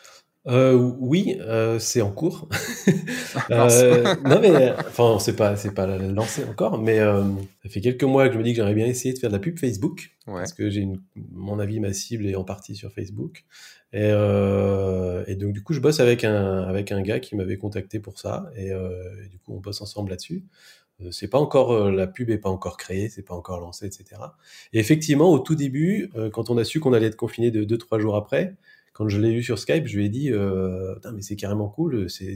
[0.48, 2.50] Euh, oui, euh, c'est en cours.
[3.52, 7.24] euh, non mais enfin c'est pas c'est pas lancé encore, mais euh,
[7.62, 9.36] ça fait quelques mois que je me dis que j'aurais bien essayé de faire de
[9.36, 10.34] la pub Facebook ouais.
[10.34, 10.88] parce que j'ai
[11.32, 13.46] mon avis ma cible est en partie sur Facebook
[13.94, 17.58] et, euh, et donc du coup je bosse avec un avec un gars qui m'avait
[17.58, 20.44] contacté pour ça et, et, du coup on bosse ensemble là-dessus.
[21.10, 24.22] C'est pas encore la pub est pas encore créée, c'est pas encore lancé, etc.
[24.72, 27.80] Et effectivement au tout début, quand on a su qu'on allait être confiné de deux
[27.80, 28.56] trois jours après
[28.94, 32.10] quand je l'ai eu sur Skype, je lui ai dit, euh, mais c'est carrément cool,
[32.10, 32.36] c'est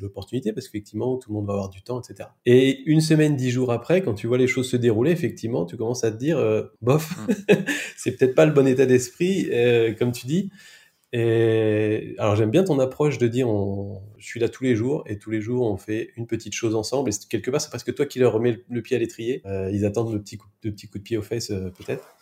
[0.00, 2.30] l'opportunité parce qu'effectivement, tout le monde va avoir du temps, etc.
[2.46, 5.76] Et une semaine, dix jours après, quand tu vois les choses se dérouler, effectivement, tu
[5.76, 7.54] commences à te dire, euh, bof, mm.
[7.96, 10.50] c'est peut-être pas le bon état d'esprit, euh, comme tu dis.
[11.12, 15.04] Et alors j'aime bien ton approche de dire, on, je suis là tous les jours
[15.06, 17.10] et tous les jours on fait une petite chose ensemble.
[17.10, 19.42] Et quelque part, c'est parce que toi qui leur remets le, pied à l'étrier.
[19.46, 22.16] Euh, ils attendent le petit coup, le petit coup de pied aux fesses, peut-être.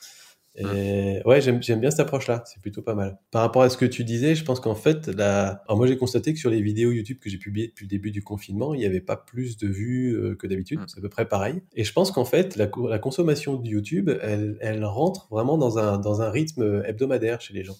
[0.55, 3.19] Et ouais, j'aime bien cette approche-là, c'est plutôt pas mal.
[3.31, 5.63] Par rapport à ce que tu disais, je pense qu'en fait, la...
[5.67, 8.11] Alors moi j'ai constaté que sur les vidéos YouTube que j'ai publiées depuis le début
[8.11, 10.85] du confinement, il n'y avait pas plus de vues euh, que d'habitude, mm.
[10.89, 11.63] c'est à peu près pareil.
[11.75, 15.79] Et je pense qu'en fait, la, la, consommation de YouTube, elle, elle rentre vraiment dans
[15.79, 17.77] un, dans un rythme hebdomadaire chez les gens.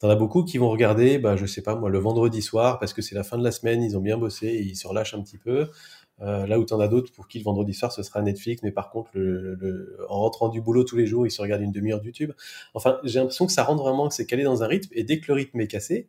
[0.00, 2.92] T'en as beaucoup qui vont regarder, bah, je sais pas moi, le vendredi soir, parce
[2.92, 5.14] que c'est la fin de la semaine, ils ont bien bossé, et ils se relâchent
[5.14, 5.70] un petit peu.
[6.20, 8.62] Euh, là où tu en as d'autres pour qui le vendredi soir ce sera Netflix,
[8.62, 9.10] mais par contre,
[10.08, 12.32] en rentrant du boulot tous les jours, ils se regardent une demi-heure de YouTube.
[12.74, 15.20] Enfin, j'ai l'impression que ça rentre vraiment, que c'est calé dans un rythme, et dès
[15.20, 16.08] que le rythme est cassé,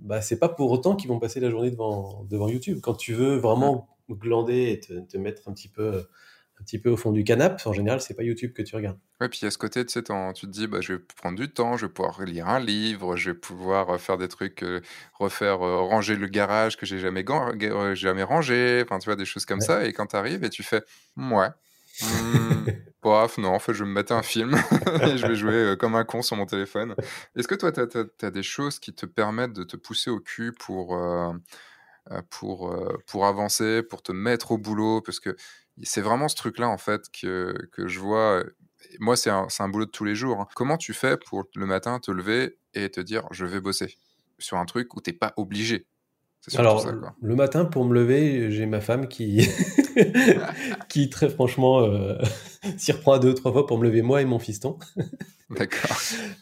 [0.00, 2.80] bah, c'est pas pour autant qu'ils vont passer la journée devant, devant YouTube.
[2.82, 6.04] Quand tu veux vraiment glander et te, te mettre un petit peu
[6.60, 8.98] un petit peu au fond du canapé, en général, c'est pas YouTube que tu regardes.
[9.20, 11.48] Ouais, puis a ce côté, tu sais, tu te dis, bah, je vais prendre du
[11.48, 14.80] temps, je vais pouvoir lire un livre, je vais pouvoir euh, faire des trucs, euh,
[15.14, 17.24] refaire, euh, ranger le garage que j'ai jamais,
[17.94, 19.84] jamais rangé, enfin, tu vois, des choses comme ça.
[19.86, 20.82] Et quand tu arrives et tu fais,
[21.16, 21.48] ouais,
[22.02, 22.66] hmm,
[23.02, 24.54] Bref, non, en fait, je vais me mettre un film
[25.02, 26.96] et je vais jouer comme un con sur mon téléphone.
[27.36, 30.52] Est-ce que toi, tu as, des choses qui te permettent de te pousser au cul
[30.52, 31.00] pour
[32.30, 35.36] pour, pour avancer, pour te mettre au boulot, parce que
[35.82, 38.44] c'est vraiment ce truc-là, en fait, que, que je vois.
[39.00, 40.40] Moi, c'est un, un, boulot de tous les jours.
[40.40, 40.48] Hein.
[40.54, 43.98] Comment tu fais pour le matin te lever et te dire je vais bosser
[44.38, 45.86] sur un truc où tu n'es pas obligé?
[46.56, 46.86] Alors,
[47.20, 49.46] le matin, pour me lever, j'ai ma femme qui,
[50.88, 52.16] qui très franchement, euh,
[52.78, 54.78] s'y reprend à deux ou trois fois pour me lever, moi et mon fiston.
[55.50, 55.96] D'accord.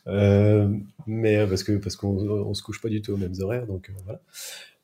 [0.07, 0.69] Euh,
[1.07, 3.67] mais euh, parce que parce qu'on on se couche pas du tout aux mêmes horaires,
[3.67, 4.21] donc voilà.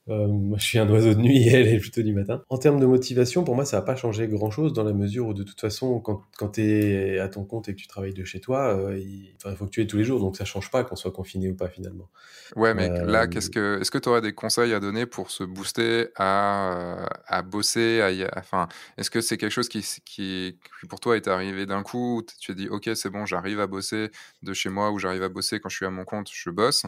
[0.08, 2.42] Euh, moi, je suis un oiseau de nuit et elle est plutôt du matin.
[2.48, 5.34] En termes de motivation, pour moi, ça va pas changer grand-chose dans la mesure où,
[5.34, 8.24] de toute façon, quand, quand tu es à ton compte et que tu travailles de
[8.24, 10.82] chez toi, euh, il, faut que tu aies tous les jours, donc ça change pas
[10.82, 12.08] qu'on soit confiné ou pas finalement.
[12.56, 15.30] Ouais, mais là, euh, qu'est-ce que, est-ce que tu aurais des conseils à donner pour
[15.30, 18.66] se booster à, à bosser à, enfin,
[18.98, 22.54] Est-ce que c'est quelque chose qui, qui, pour toi est arrivé d'un coup Tu as
[22.54, 24.10] dit, ok, c'est bon, j'arrive à bosser
[24.42, 26.84] de chez moi ou j'arrive à bosser quand je suis à mon compte, je bosse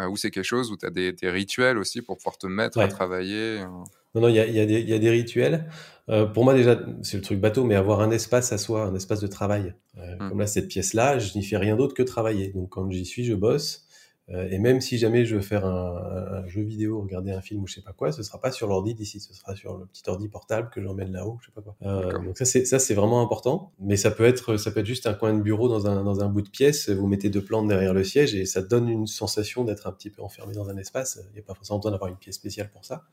[0.00, 2.78] euh, ou c'est quelque chose où tu as des, rituels aussi pour pouvoir te mettre
[2.78, 3.66] à travailler euh?
[4.14, 5.68] Non, non, il y a, y, a y a, des rituels.
[6.08, 8.94] Euh, pour moi, déjà, c'est le truc bateau, mais avoir un espace à soi, un
[8.94, 9.74] espace de travail.
[9.96, 10.28] Mmh.
[10.28, 12.52] Comme là, cette pièce-là, je n'y fais rien d'autre que travailler.
[12.52, 13.83] Donc, quand j'y suis, je bosse.
[14.30, 17.62] Euh, et même si jamais je veux faire un, un, jeu vidéo, regarder un film
[17.62, 19.84] ou je sais pas quoi, ce sera pas sur l'ordi d'ici, ce sera sur le
[19.84, 21.76] petit ordi portable que j'emmène là-haut, je sais pas quoi.
[21.82, 24.86] Euh, donc ça c'est ça c'est vraiment important, mais ça peut être ça peut être
[24.86, 27.44] juste un coin de bureau dans un dans un bout de pièce, vous mettez deux
[27.44, 30.70] plantes derrière le siège et ça donne une sensation d'être un petit peu enfermé dans
[30.70, 31.20] un espace.
[31.30, 33.04] Il n'y a pas forcément besoin d'avoir une pièce spéciale pour ça.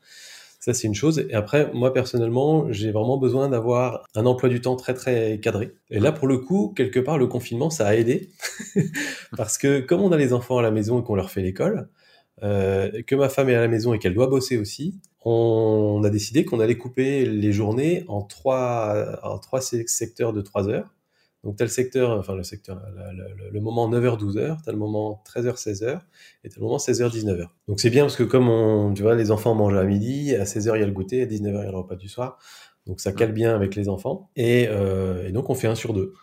[0.62, 1.26] Ça, c'est une chose.
[1.28, 5.74] Et après, moi, personnellement, j'ai vraiment besoin d'avoir un emploi du temps très, très cadré.
[5.90, 8.30] Et là, pour le coup, quelque part, le confinement, ça a aidé.
[9.36, 11.88] Parce que comme on a les enfants à la maison et qu'on leur fait l'école,
[12.44, 16.10] euh, que ma femme est à la maison et qu'elle doit bosser aussi, on a
[16.10, 20.94] décidé qu'on allait couper les journées en trois, en trois secteurs de trois heures.
[21.44, 22.80] Donc, tu as le secteur, enfin, le secteur,
[23.52, 26.00] le, moment 9h-12h, tu as le moment 13h-16h,
[26.44, 27.48] et tu as le moment 16h-19h.
[27.66, 30.44] Donc, c'est bien parce que comme on, tu vois, les enfants mangent à midi, à
[30.44, 32.38] 16h, il y a le goûter, à 19h, il y a le repas du soir.
[32.86, 34.30] Donc, ça cale bien avec les enfants.
[34.36, 36.14] Et, euh, et donc, on fait un sur deux.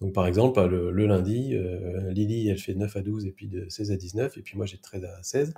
[0.00, 3.68] Donc, par exemple, le, lundi, euh, Lily, elle fait 9 à 12 et puis de
[3.68, 5.54] 16 à 19, et puis moi, j'ai de 13 à 16.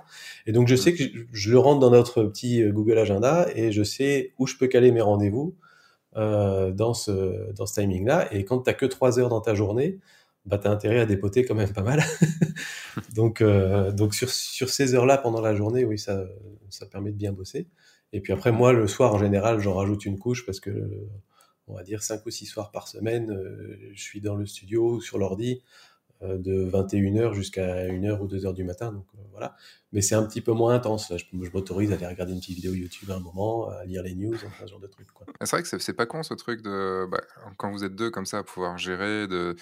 [0.47, 3.71] Et donc, je sais que je, je le rentre dans notre petit Google Agenda et
[3.71, 5.55] je sais où je peux caler mes rendez-vous
[6.15, 8.33] euh, dans ce, dans ce timing-là.
[8.33, 9.99] Et quand tu n'as que 3 heures dans ta journée,
[10.45, 12.03] bah, tu intérêt à dépoter quand même pas mal.
[13.15, 16.25] donc, euh, donc sur, sur ces heures-là pendant la journée, oui, ça,
[16.69, 17.67] ça permet de bien bosser.
[18.13, 21.07] Et puis après, moi, le soir, en général, j'en rajoute une couche parce que,
[21.67, 24.99] on va dire, 5 ou 6 soirs par semaine, euh, je suis dans le studio,
[24.99, 25.61] sur l'ordi,
[26.21, 28.91] de 21h jusqu'à 1h ou 2h du matin.
[28.91, 29.55] Donc euh, voilà.
[29.91, 31.09] Mais c'est un petit peu moins intense.
[31.09, 31.17] Là.
[31.17, 34.15] Je, m'autorise à aller regarder une petite vidéo YouTube à un moment, à lire les
[34.15, 35.07] news, enfin, ce genre de trucs.
[35.41, 37.07] C'est vrai que c'est pas con ce truc de.
[37.09, 37.21] Bah,
[37.57, 39.27] quand vous êtes deux comme ça, à pouvoir gérer.
[39.27, 39.55] De...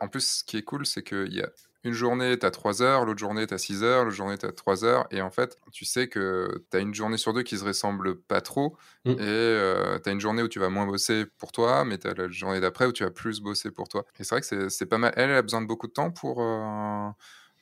[0.00, 1.50] En plus, ce qui est cool, c'est qu'il y a
[1.84, 4.46] une journée, tu as 3 heures, l'autre journée, tu as 6 heures, l'autre journée, tu
[4.46, 5.06] as 3 heures.
[5.10, 8.16] Et en fait, tu sais que tu as une journée sur deux qui se ressemble
[8.16, 8.76] pas trop.
[9.04, 9.10] Mmh.
[9.10, 12.08] Et euh, tu as une journée où tu vas moins bosser pour toi, mais tu
[12.08, 14.04] as la journée d'après où tu vas plus bosser pour toi.
[14.18, 15.12] Et c'est vrai que c'est pas mal.
[15.16, 17.08] Elle, elle, a besoin de beaucoup de temps pour, euh,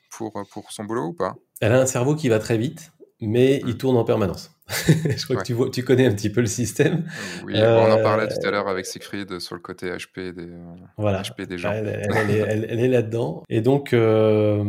[0.09, 1.35] pour, pour son boulot ou pas?
[1.61, 3.77] Elle a un cerveau qui va très vite mais il mmh.
[3.77, 4.51] tourne en permanence.
[4.87, 7.05] je crois que tu, vois, tu connais un petit peu le système.
[7.45, 10.49] Oui, on en parlait tout à euh, l'heure avec Siegfried sur le côté HP des,
[10.97, 11.21] voilà.
[11.21, 11.71] HP des gens.
[11.71, 13.43] Elle, elle, est, là-dedans.
[13.47, 14.61] Et donc, euh,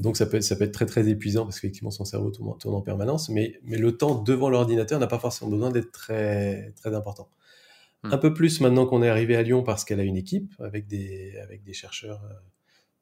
[0.00, 2.56] donc ça, peut être, ça peut être très très épuisant parce qu'effectivement son cerveau tourne,
[2.58, 6.72] tourne, en permanence, mais, mais le temps devant l'ordinateur n'a pas forcément besoin d'être très,
[6.76, 7.28] très important.
[8.04, 8.12] Mmh.
[8.14, 10.86] Un peu plus maintenant qu'on est arrivé à Lyon parce qu'elle a une équipe avec
[10.86, 12.34] des, avec des chercheurs euh,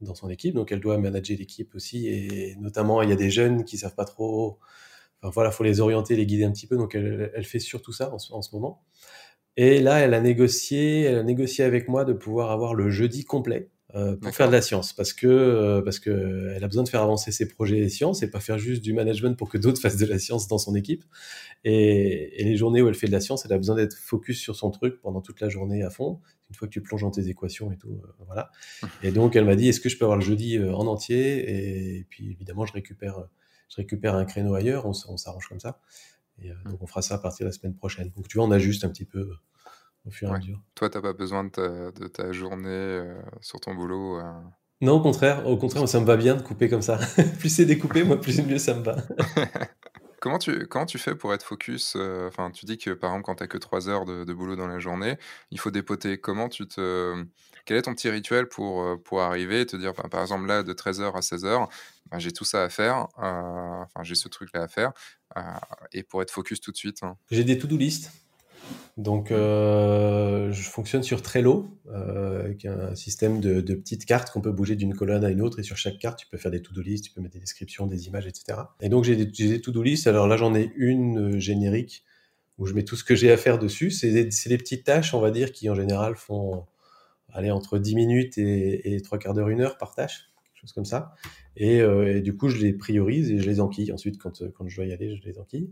[0.00, 3.30] dans son équipe, donc elle doit manager l'équipe aussi, et notamment il y a des
[3.30, 4.58] jeunes qui savent pas trop
[5.22, 6.76] Enfin, voilà, faut les orienter, les guider un petit peu.
[6.76, 8.82] Donc, elle, elle fait surtout ça en, en, ce moment.
[9.56, 13.24] Et là, elle a négocié, elle a négocié avec moi de pouvoir avoir le jeudi
[13.24, 16.84] complet euh, pour faire de la science, parce que euh, parce que elle a besoin
[16.84, 19.80] de faire avancer ses projets sciences et pas faire juste du management pour que d'autres
[19.82, 21.04] fassent de la science dans son équipe.
[21.64, 24.40] Et, et, les journées où elle fait de la science, elle a besoin d'être focus
[24.40, 26.20] sur son truc pendant toute la journée à fond.
[26.50, 28.50] Une fois que tu plonges dans tes équations et tout, euh, voilà.
[29.02, 31.98] Et donc, elle m'a dit, est-ce que je peux avoir le jeudi euh, en entier?
[31.98, 33.24] Et puis, évidemment, je récupère
[33.70, 35.80] je récupère un créneau ailleurs, on, s'arrange comme ça.
[36.42, 36.70] Et euh, mmh.
[36.70, 38.10] donc on fera ça à partir de la semaine prochaine.
[38.16, 39.34] Donc tu vois, on ajuste un petit peu euh,
[40.06, 40.60] au fur et à mesure.
[40.74, 44.20] Toi, tu n'as pas besoin de ta, journée euh, sur ton boulot
[44.80, 46.98] Non, au contraire, au contraire, ça me va bien de couper comme ça.
[47.38, 48.96] plus c'est découpé, moi, plus mieux ça me va.
[50.22, 53.36] Comment tu, comment tu fais pour être focus Enfin, tu dis que par exemple, quand
[53.36, 55.16] tu n'as que 3 heures de, de, boulot dans la journée,
[55.50, 56.20] il faut dépoter.
[56.20, 57.24] Comment tu te
[57.64, 60.62] quel est ton petit rituel pour, euh, pour arriver et te dire, par exemple, là,
[60.62, 61.68] de 13h à 16h,
[62.10, 64.92] bah, j'ai tout ça à faire, euh, enfin, j'ai ce truc-là à faire,
[65.36, 65.40] euh,
[65.92, 67.16] et pour être focus tout de suite hein.
[67.30, 68.10] J'ai des to-do list.
[68.96, 74.52] Donc, euh, je fonctionne sur Trello, euh, est un système de, petites cartes qu'on peut
[74.52, 75.58] bouger d'une colonne à une autre.
[75.58, 77.86] Et sur chaque carte, tu peux faire des to-do list, tu peux mettre des descriptions,
[77.86, 78.58] des images, etc.
[78.80, 80.06] Et donc, j'ai des, des to-do list.
[80.06, 82.04] Alors là, j'en ai une euh, générique
[82.58, 83.90] où je mets tout ce que j'ai à faire dessus.
[83.90, 86.66] C'est des, petites tâches, on va dire, qui en général font
[87.32, 90.72] aller entre 10 minutes et, et 3 quarts d'heure, une heure par tâche, quelque chose
[90.72, 91.14] comme ça.
[91.60, 93.92] Euh, et, du coup, je les priorise et je les enquille.
[93.92, 95.70] Ensuite, quand, quand je dois y aller, je les enquille.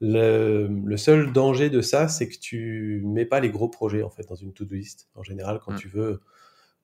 [0.00, 4.10] Le, le seul danger de ça, c'est que tu mets pas les gros projets en
[4.10, 5.08] fait dans une to-do list.
[5.14, 5.78] En général, quand mm.
[5.78, 6.20] tu veux,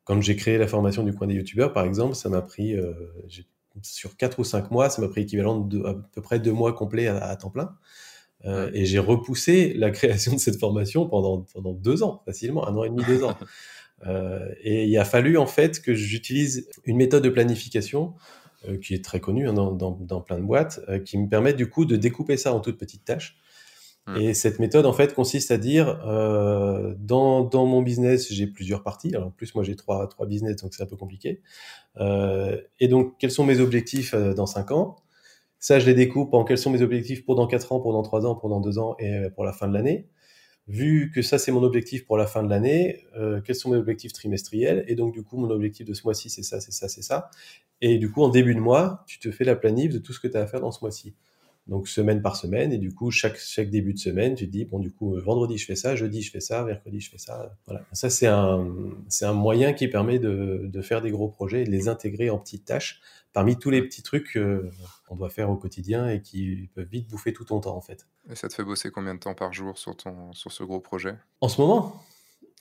[0.04, 2.92] quand j'ai créé la formation du coin des youtubeurs, par exemple, ça m'a pris euh,
[3.82, 6.72] sur 4 ou 5 mois, ça m'a pris l'équivalent de à peu près 2 mois
[6.72, 7.76] complets à, temps plein.
[8.44, 12.74] Euh, et j'ai repoussé la création de cette formation pendant, pendant deux ans, facilement, un
[12.76, 13.36] an et demi, deux ans.
[14.06, 18.14] Euh, et il a fallu en fait que j'utilise une méthode de planification
[18.68, 21.28] euh, qui est très connue hein, dans, dans, dans, plein de boîtes, euh, qui me
[21.28, 23.36] permet du coup de découper ça en toutes petites tâches.
[24.06, 24.16] Mmh.
[24.16, 28.82] Et cette méthode en fait consiste à dire euh, dans, dans mon business j'ai plusieurs
[28.82, 29.14] parties.
[29.14, 31.40] Alors en plus moi j'ai trois trois business donc c'est un peu compliqué.
[31.98, 34.96] Euh, et donc quels sont mes objectifs dans cinq ans?
[35.60, 38.02] Ça je les découpe en quels sont mes objectifs pour dans quatre ans, pour dans
[38.02, 40.08] trois ans, pour dans deux ans et pour la fin de l'année
[40.68, 43.76] vu que ça c'est mon objectif pour la fin de l'année, euh, quels sont mes
[43.76, 46.88] objectifs trimestriels Et donc du coup mon objectif de ce mois-ci c'est ça, c'est ça,
[46.88, 47.30] c'est ça.
[47.80, 50.20] Et du coup en début de mois, tu te fais la planif de tout ce
[50.20, 51.14] que tu as à faire dans ce mois-ci.
[51.68, 54.64] Donc semaine par semaine et du coup chaque chaque début de semaine, tu te dis
[54.64, 57.54] bon du coup vendredi je fais ça, jeudi je fais ça, mercredi je fais ça.
[57.66, 57.84] Voilà.
[57.92, 58.68] Ça c'est un
[59.08, 62.30] c'est un moyen qui permet de de faire des gros projets et de les intégrer
[62.30, 63.00] en petites tâches
[63.32, 64.38] parmi tous les petits trucs
[65.08, 68.06] qu'on doit faire au quotidien et qui peuvent vite bouffer tout ton temps en fait.
[68.30, 70.80] Et ça te fait bosser combien de temps par jour sur, ton, sur ce gros
[70.80, 71.16] projet?
[71.40, 72.02] En ce moment?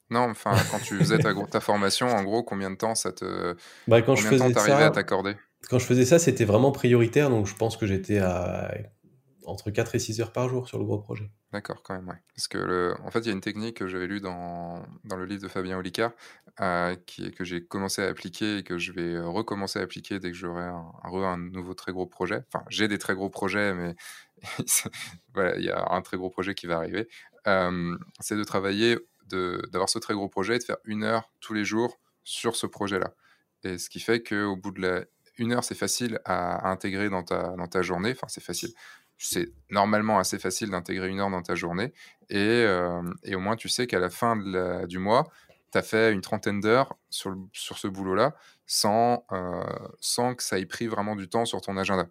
[0.10, 3.56] Non, enfin quand tu faisais ta, ta, formation, en gros, combien de temps ça te...
[3.88, 5.36] Bah, quand combien je faisais de temps à t'accorder?
[5.70, 8.74] Quand je faisais ça, c'était vraiment prioritaire, donc je pense que j'étais à
[9.52, 11.30] entre 4 et 6 heures par jour sur le gros projet.
[11.52, 12.16] D'accord, quand même, ouais.
[12.36, 15.26] Parce que, en fait, il y a une technique que j'avais lue dans, dans le
[15.26, 16.12] livre de Fabien Olicard,
[16.60, 16.96] euh,
[17.36, 20.38] que j'ai commencé à appliquer et que je vais euh, recommencer à appliquer dès que
[20.38, 22.44] j'aurai un, nouveau très gros projet.
[22.48, 23.96] Enfin, j'ai des très gros projets, mais
[25.34, 27.08] voilà, il y a un très gros projet qui va arriver.
[27.48, 28.98] Euh, c'est de travailler,
[29.30, 32.68] d'avoir ce très gros projet et de faire une heure tous les jours sur ce
[32.68, 33.14] projet-là.
[33.64, 35.04] Et ce qui fait qu'au bout de la
[35.38, 38.12] une heure, c'est facile à, intégrer dans ta, dans ta journée.
[38.12, 38.72] Enfin, c'est facile
[39.24, 41.94] c'est normalement assez facile d'intégrer une heure dans ta journée.
[42.30, 43.02] Et, euh,
[43.34, 44.36] au moins, tu sais qu'à la fin
[44.88, 45.30] du mois,
[45.72, 48.36] tu as fait une trentaine d'heures sur, ce boulot-là
[48.86, 49.64] euh,
[50.00, 52.08] sans que ça ait pris vraiment du temps sur ton agenda.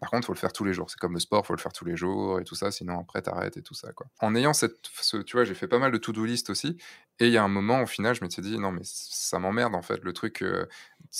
[0.00, 0.90] Par contre, il faut le faire tous les jours.
[0.90, 2.98] C'est comme le sport, il faut le faire tous les jours et tout ça, sinon
[2.98, 3.88] après, t'arrêtes et tout ça.
[4.20, 4.90] En ayant cette.
[5.24, 6.76] tu vois, j'ai fait pas mal de to-do list aussi.
[7.20, 9.76] Et il y a un moment, au final, je m'étais dit, non, mais ça m'emmerde
[9.76, 10.02] en fait.
[10.02, 10.66] Le truc, euh,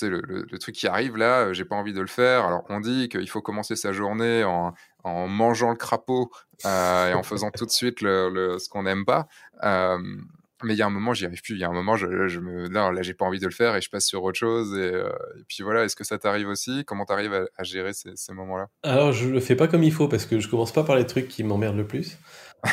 [0.01, 2.45] le, truc qui arrive là, euh, j'ai pas envie de le faire.
[2.45, 4.73] Alors, on dit qu'il faut commencer sa journée en,
[5.05, 6.29] en mangeant le crapaud
[6.65, 9.27] euh, et en faisant tout de suite le, ce qu'on n'aime pas.
[10.63, 11.55] Mais il y a un moment, j'y arrive plus.
[11.55, 13.51] Il y a un moment, je, je me, là, là j'ai pas envie de le
[13.51, 14.77] faire et je passe sur autre chose.
[14.77, 15.09] Et, euh,
[15.47, 16.83] puis voilà, est-ce que ça t'arrive aussi?
[16.85, 18.67] Comment t'arrives à, à gérer ces, ces moments-là?
[18.83, 21.05] Alors, je le fais pas comme il faut parce que je commence pas par les
[21.05, 22.17] trucs qui m'emmerdent le plus.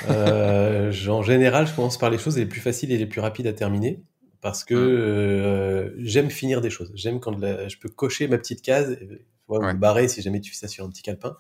[0.09, 3.47] euh, en général, je commence par les choses les plus faciles et les plus rapides
[3.47, 4.03] à terminer
[4.41, 4.79] parce que mmh.
[4.79, 6.91] euh, j'aime finir des choses.
[6.95, 9.75] J'aime quand je peux cocher ma petite case, et, ouais.
[9.75, 11.37] barrer si jamais tu fais ça sur un petit calepin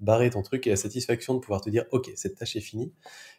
[0.00, 2.92] barrer ton truc et la satisfaction de pouvoir te dire ok cette tâche est finie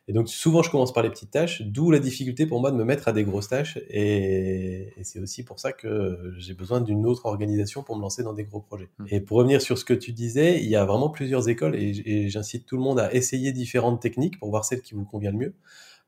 [0.07, 2.75] et donc souvent je commence par les petites tâches d'où la difficulté pour moi de
[2.75, 7.05] me mettre à des grosses tâches et, c'est aussi pour ça que j'ai besoin d'une
[7.05, 9.05] autre organisation pour me lancer dans des gros projets mmh.
[9.09, 12.29] et pour revenir sur ce que tu disais il y a vraiment plusieurs écoles et,
[12.29, 15.37] j'incite tout le monde à essayer différentes techniques pour voir celle qui vous convient le
[15.37, 15.53] mieux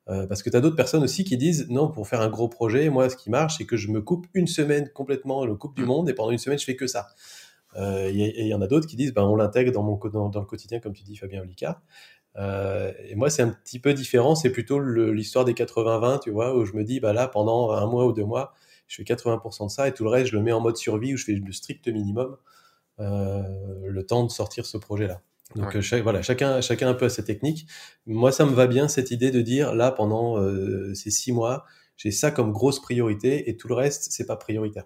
[0.10, 2.48] euh, parce que tu as d'autres personnes aussi qui disent non, pour faire un gros
[2.48, 5.76] projet, moi, ce qui marche, c'est que je me coupe une semaine complètement, le coupe
[5.76, 5.86] du mmh.
[5.86, 7.10] monde, et pendant une semaine, je fais que ça.
[7.78, 10.30] Euh, et il y en a d'autres qui disent, ben, on l'intègre dans, mon, dans,
[10.30, 11.82] dans, le quotidien, comme tu dis, Fabien Olicard.
[12.38, 14.36] Euh, et moi, c'est un petit peu différent.
[14.36, 17.86] C'est plutôt l'histoire des 80-20, tu vois, où je me dis, bah là, pendant un
[17.86, 18.54] mois ou deux mois,
[18.88, 21.14] je fais 80% de ça et tout le reste, je le mets en mode survie
[21.14, 22.36] où je fais le strict minimum
[23.00, 23.42] euh,
[23.88, 25.22] le temps de sortir ce projet-là.
[25.56, 27.68] Donc chaque, voilà, chacun, chacun un peu à sa technique.
[28.06, 30.38] Moi, ça me va bien cette idée de dire là, pendant
[30.94, 31.66] ces six mois,
[31.98, 34.86] j'ai ça comme grosse priorité et tout le reste, c'est pas prioritaire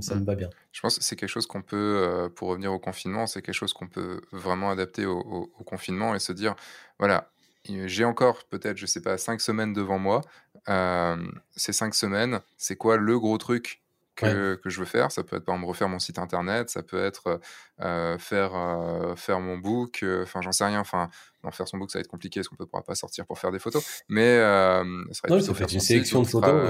[0.00, 0.24] ça, me, mmh.
[0.24, 0.50] va bien.
[0.72, 3.54] Je pense que c'est quelque chose qu'on peut, euh, pour revenir au confinement, c'est quelque
[3.54, 6.54] chose qu'on peut vraiment adapter au, confinement et se dire,
[6.98, 7.30] voilà,
[7.64, 10.22] j'ai encore peut-être, je sais pas, cinq semaines devant moi.
[10.68, 11.16] Euh,
[11.56, 13.82] ces cinq semaines, c'est quoi le gros truc
[14.14, 15.10] que, que, je veux faire?
[15.10, 17.40] Ça peut être par exemple refaire mon site internet, ça peut être
[17.80, 20.80] euh, faire, euh, faire mon book, enfin j'en sais rien.
[20.80, 21.08] Enfin,
[21.44, 23.38] non, faire son book ça va être compliqué parce qu'on ne pourra pas sortir pour
[23.38, 23.84] faire des photos.
[24.08, 26.68] Mais ça serait plutôt faire une sélection de photos.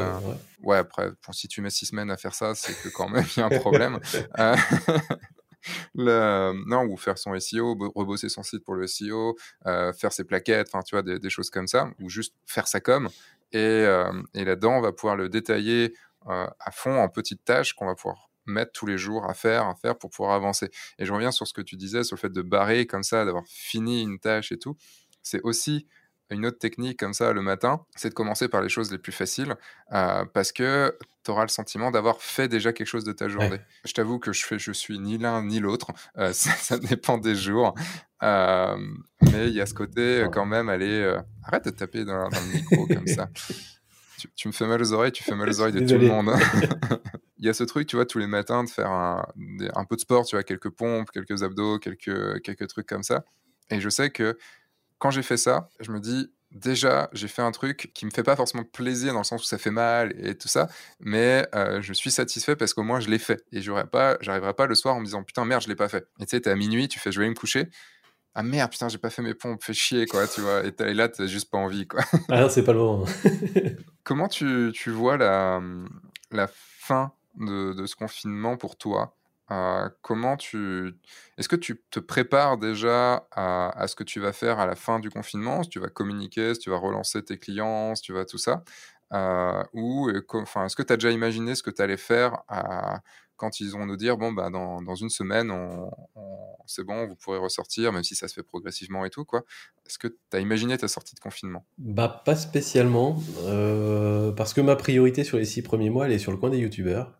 [0.62, 0.78] ouais.
[0.78, 3.42] après, si tu mets six semaines à faire ça, c'est que quand même il y
[3.42, 3.98] a un problème.
[5.94, 10.68] non, ou faire son SEO, rebosser son site pour le SEO, euh, faire ses plaquettes,
[10.72, 13.08] enfin, tu vois, des, choses comme ça, ou juste faire sa com.
[13.52, 15.94] Et, euh, et là-dedans, on va pouvoir le détailler
[16.28, 19.66] euh, à fond en petites tâches qu'on va pouvoir mettre tous les jours à faire,
[19.66, 20.70] à faire pour pouvoir avancer.
[20.98, 23.24] Et je reviens sur ce que tu disais, sur le fait de barrer comme ça,
[23.24, 24.76] d'avoir fini une tâche et tout.
[25.22, 25.86] C'est aussi
[26.32, 29.12] une autre technique comme ça le matin, c'est de commencer par les choses les plus
[29.12, 29.54] faciles
[29.92, 33.60] euh, parce que tu auras le sentiment d'avoir fait déjà quelque chose de ta journée.
[33.84, 37.34] Je t'avoue que je fais, je suis ni l'un ni l'autre, euh, ça, dépend des
[37.34, 37.74] jours,
[38.22, 38.76] euh,
[39.22, 42.86] mais il y a ce côté quand même, allez, arrête de taper dans, le micro
[42.86, 43.28] comme ça.
[44.36, 46.30] Tu, me fais mal aux oreilles, tu fais mal aux oreilles de tout le monde.
[47.42, 49.26] il y a ce truc, tu vois, tous les matins de faire un,
[49.74, 53.24] un, peu de sport, tu vois, quelques pompes, quelques abdos, quelques, quelques trucs comme ça.
[53.68, 54.38] Et je sais que
[54.98, 58.22] quand j'ai fait ça, je me dis, déjà, j'ai fait un truc qui me fait
[58.22, 60.68] pas forcément plaisir dans le sens où ça fait mal et tout ça,
[61.00, 63.44] mais euh, je suis satisfait parce qu'au moins je l'ai fait.
[63.50, 65.88] Et j'aurais pas, j'arriverai pas le soir en me disant putain merde, je l'ai pas
[65.88, 66.06] fait.
[66.20, 67.70] Et tu sais, t'es à minuit, tu fais je vais me coucher.
[68.36, 70.62] Ah merde, putain, j'ai pas fait mes pompes, fais chier, quoi, tu vois.
[70.64, 72.02] Et, là, t'as juste pas envie, quoi.
[72.30, 73.06] Ah c'est pas le moment.
[74.04, 75.60] Comment tu, tu vois la,
[76.30, 79.16] la fin de, ce confinement pour toi
[80.00, 80.94] comment tu...
[81.38, 85.00] Est-ce que tu te prépares déjà à, ce que tu vas faire à la fin
[85.00, 85.62] du confinement?
[85.62, 88.62] Si tu vas communiquer, si tu vas relancer tes clients, si tu vas tout ça
[89.72, 92.42] Ou enfin, est-ce que tu as déjà imaginé ce que tu allais faire
[93.36, 95.52] quand ils vont nous dire bon, bah, dans, une semaine,
[96.66, 99.44] c'est bon, vous pourrez ressortir, même si ça se fait progressivement et tout quoi.
[99.84, 101.66] Est-ce que tu as imaginé ta sortie de confinement?
[101.78, 103.20] Bah, pas spécialement,
[104.36, 106.58] parce que ma priorité sur les six premiers mois, elle est sur le coin des
[106.58, 107.18] youtubeurs.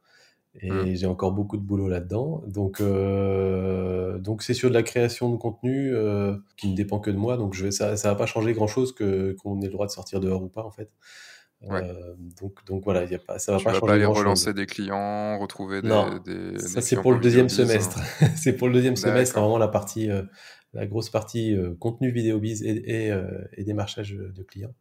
[0.61, 0.95] Et mmh.
[0.97, 2.43] j'ai encore beaucoup de boulot là-dedans.
[2.47, 7.11] Donc, euh, donc c'est sur de la création de contenu euh, qui ne dépend que
[7.11, 7.39] de moi.
[7.39, 10.21] Donc, je ça, ça va pas changer grand-chose que qu'on ait le droit de sortir
[10.21, 10.91] dehors ou pas, en fait.
[11.71, 13.91] Euh, donc, donc voilà, y a pas, ça va tu pas vas changer.
[13.91, 15.89] pas aller relancer des clients, retrouver des.
[15.89, 18.01] Non, des, ça c'est pour le deuxième semestre.
[18.37, 20.23] c'est pour le deuxième semestre, vraiment la partie, euh,
[20.73, 24.75] la grosse partie euh, contenu vidéo biz et, et, et démarchage de clients.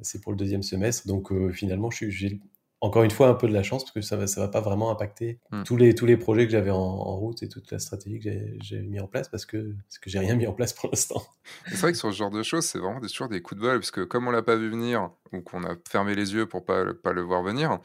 [0.00, 1.06] C'est pour le deuxième semestre.
[1.06, 2.40] Donc finalement, j'ai
[2.84, 4.60] encore une fois un peu de la chance parce que ça va, ça va pas
[4.60, 5.62] vraiment impacter hmm.
[5.62, 8.30] tous, les, tous les projets que j'avais en, route et toute la stratégie que
[8.62, 11.22] j'ai mis en place parce que, parce que j'ai rien mis en place pour l'instant.
[11.66, 13.66] C'est vrai que sur ce genre de choses, c'est vraiment des, toujours des coups de
[13.66, 16.46] bol parce que comme on l'a pas vu venir ou qu'on a fermé les yeux
[16.46, 17.78] pour pas, pas le voir venir,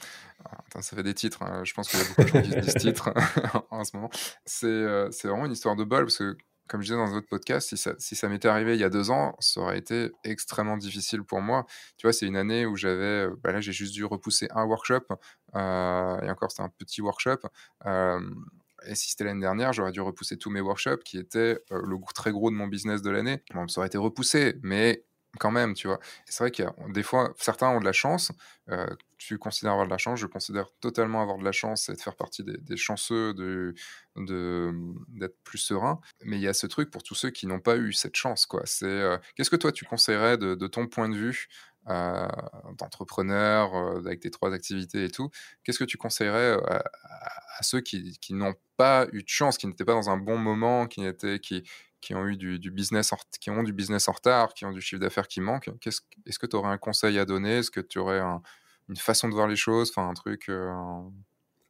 [0.43, 2.59] ah, ça fait des titres, hein, je pense qu'il y a beaucoup de gens qui
[2.59, 3.13] disent titres
[3.71, 4.09] en ce moment.
[4.63, 6.38] Euh, c'est vraiment une histoire de bol parce que
[6.69, 9.36] comme je disais dans votre podcast, si ça, m'était arrivé il y a deux ans,
[9.39, 11.65] ça aurait été extrêmement difficile pour moi.
[11.97, 14.65] Tu vois, c'est une année où j'avais, euh, bah là, j'ai juste dû repousser un
[14.65, 15.05] workshop,
[15.55, 17.39] euh, et encore, c'était un petit workshop.
[17.88, 18.19] Euh,
[18.86, 22.32] et si c'était l'année dernière, j'aurais dû repousser tous mes workshops, qui étaient le très
[22.32, 23.43] gros de mon business de l'année.
[23.53, 25.03] Bon, ça aurait été repoussé, mais
[25.37, 25.99] quand même, tu vois.
[26.25, 28.31] C'est vrai qu'il y a des fois, certains ont de la chance.
[28.69, 28.87] Euh,
[29.17, 31.99] tu considères avoir de la chance, je considère totalement avoir de la chance et de
[31.99, 33.75] faire partie des, chanceux de,
[34.15, 35.99] d'être plus serein.
[36.23, 38.45] Mais il y a ce truc pour tous ceux qui n'ont pas eu cette chance,
[38.45, 38.61] quoi.
[38.65, 41.47] C'est euh, qu'est-ce que toi tu conseillerais de, ton point de vue
[41.89, 42.27] euh,
[42.77, 45.29] d'entrepreneur avec tes trois activités et tout
[45.63, 46.83] Qu'est-ce que tu conseillerais à,
[47.61, 50.87] ceux qui, qui n'ont pas eu de chance, qui n'étaient pas dans un bon moment,
[50.87, 51.63] qui n'étaient qui
[52.01, 54.81] qui ont eu du, business en, qui ont du business en retard, qui ont du
[54.81, 55.69] chiffre d'affaires qui manque.
[55.85, 57.57] Est-ce que tu aurais un conseil à donner?
[57.57, 58.21] Est-ce que tu aurais
[58.89, 60.71] une façon de voir les choses, enfin un truc euh,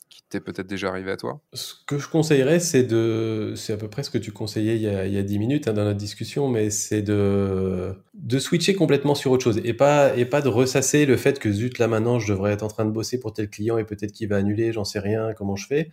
[0.09, 1.41] qui t'est peut-être déjà arrivé à toi?
[1.53, 4.81] Ce que je conseillerais, c'est de, c'est à peu près ce que tu conseillais il
[4.81, 8.39] y a, il y a 10 minutes hein, dans notre discussion, mais c'est de, de
[8.39, 11.79] switcher complètement sur autre chose et pas, et pas de ressasser le fait que zut
[11.79, 14.29] là maintenant je devrais être en train de bosser pour tel client et peut-être qu'il
[14.29, 15.89] va annuler, j'en sais rien, comment je fais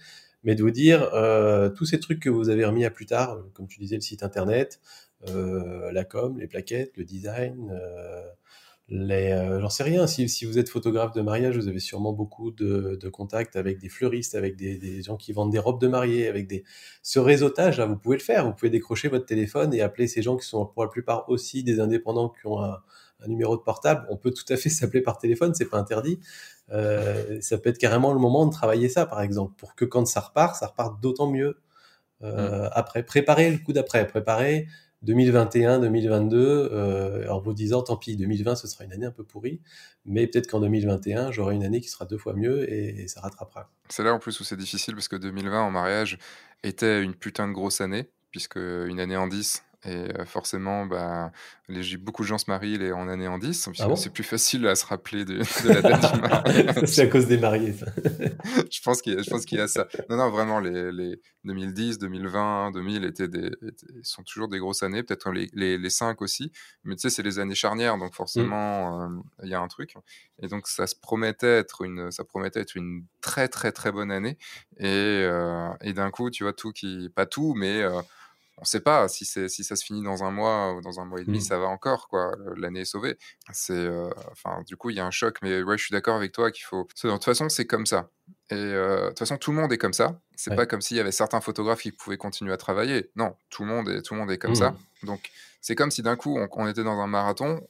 [0.47, 3.43] mais de vous dire euh, tous ces trucs que vous avez remis à plus tard,
[3.53, 4.81] comme tu disais, le site internet,
[5.29, 10.07] euh, la com, les plaquettes, le design, euh, j'en sais rien.
[10.07, 14.37] Si, vous êtes photographe de mariage, vous avez sûrement beaucoup de, contacts avec des fleuristes,
[14.37, 16.63] avec des, gens qui vendent des robes de mariée, avec des.
[17.03, 18.47] Ce réseautage là, vous pouvez le faire.
[18.47, 21.65] Vous pouvez décrocher votre téléphone et appeler ces gens qui sont pour la plupart aussi
[21.65, 22.79] des indépendants qui ont un,
[23.24, 24.07] un numéro de portable.
[24.11, 26.20] On peut tout à fait s'appeler par téléphone, c'est pas interdit.
[26.72, 30.07] Euh, ça peut être carrément le moment de travailler ça, par exemple, pour que quand
[30.07, 31.59] ça repart, ça reparte d'autant mieux
[32.22, 32.70] euh, mm.
[32.72, 33.02] après.
[33.02, 34.66] Préparer le coup d'après, préparer
[35.02, 39.24] 2021, 2022, euh, en vous disant, tant pis, 2020, ce sera une année un peu
[39.24, 39.61] pourrie,
[40.05, 43.70] mais peut-être qu'en 2021, j'aurai une année qui sera deux fois mieux et, ça rattrapera.
[43.88, 46.19] C'est là en plus où c'est difficile, parce que 2020 en mariage
[46.64, 51.31] était une putain de grosse année, puisque une année en 10, Et forcément, bah,
[51.69, 53.69] les, beaucoup de gens se marient les, en année en 10.
[53.79, 56.85] Ah c'est plus facile à se rappeler de, la date du mariage.
[56.87, 57.87] c'est à cause des mariés, ça.
[58.71, 59.87] je pense qu'il y, y, a ça.
[60.11, 63.51] Non, non, vraiment, les, les 2010, 2020, 2000 étaient des,
[64.03, 66.51] sont toujours des grosses années, peut-être les, les, les 5 aussi.
[66.85, 69.23] Mais tu sais, c'est les années charnières, donc forcément, mmh.
[69.45, 69.95] il y a un truc.
[70.43, 74.11] Et donc, ça se promettait être une, ça promettait être une très, très, très bonne
[74.11, 74.37] année.
[74.79, 75.29] Et,
[75.81, 77.83] et d'un coup, tu vois, tout qui, pas tout, mais
[78.59, 81.04] on ne sait pas si, si ça se finit dans un mois ou dans un
[81.04, 81.42] mois et demi, mmh.
[81.42, 82.35] ça va encore, quoi.
[82.57, 83.19] L'année est sauvée.
[83.52, 86.17] C'est, euh, enfin, du coup, il y a un choc, mais ouais, je suis d'accord
[86.17, 86.88] avec toi qu'il faut.
[87.04, 88.09] De toute façon, c'est comme ça.
[88.50, 90.19] Et euh, de toute façon, tout le monde est comme ça.
[90.37, 93.11] C'est pas comme s'il y avait certains photographes qui pouvaient continuer à travailler.
[93.15, 94.71] Non, tout le monde est, tout le monde est comme ça.
[94.71, 95.07] Mmh.
[95.07, 95.31] Donc,
[95.61, 97.61] c'est comme si d'un coup, on, était dans un marathon,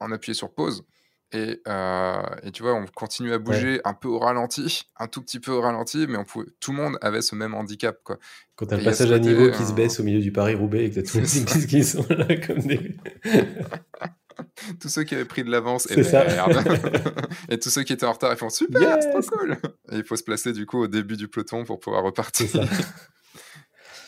[0.00, 0.84] on appuyait sur pause
[1.32, 5.22] et, euh, et, tu vois, on continue à bouger un peu au ralenti, un tout
[5.22, 7.98] petit peu au ralenti, mais on pouvait, tout le monde avait ce même handicap.
[8.02, 8.18] Quoi.
[8.56, 10.90] Quand tu as le passage à niveau qui se baisse au milieu du Paris-Roubaix et
[10.90, 12.96] que tu as tous les qui sont là comme des.
[14.80, 16.00] tous ceux qui avaient pris de l'avance, et
[17.48, 19.56] et tous ceux qui étaient en retard, ils font super, c'est trop cool.
[19.92, 22.48] Et il faut se placer du coup au début du peloton pour pouvoir repartir.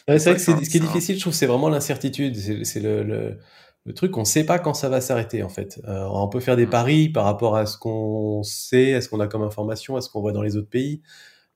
[0.09, 2.37] C'est vrai que ce qui est difficile, je trouve, c'est vraiment l'incertitude.
[2.65, 3.39] C'est le le
[3.91, 5.81] truc, on ne sait pas quand ça va s'arrêter en fait.
[5.89, 6.71] Euh, on peut faire des mmh.
[6.71, 10.09] paris par rapport à ce qu'on sait, à ce qu'on a comme information, à ce
[10.09, 11.03] qu'on voit dans les autres pays.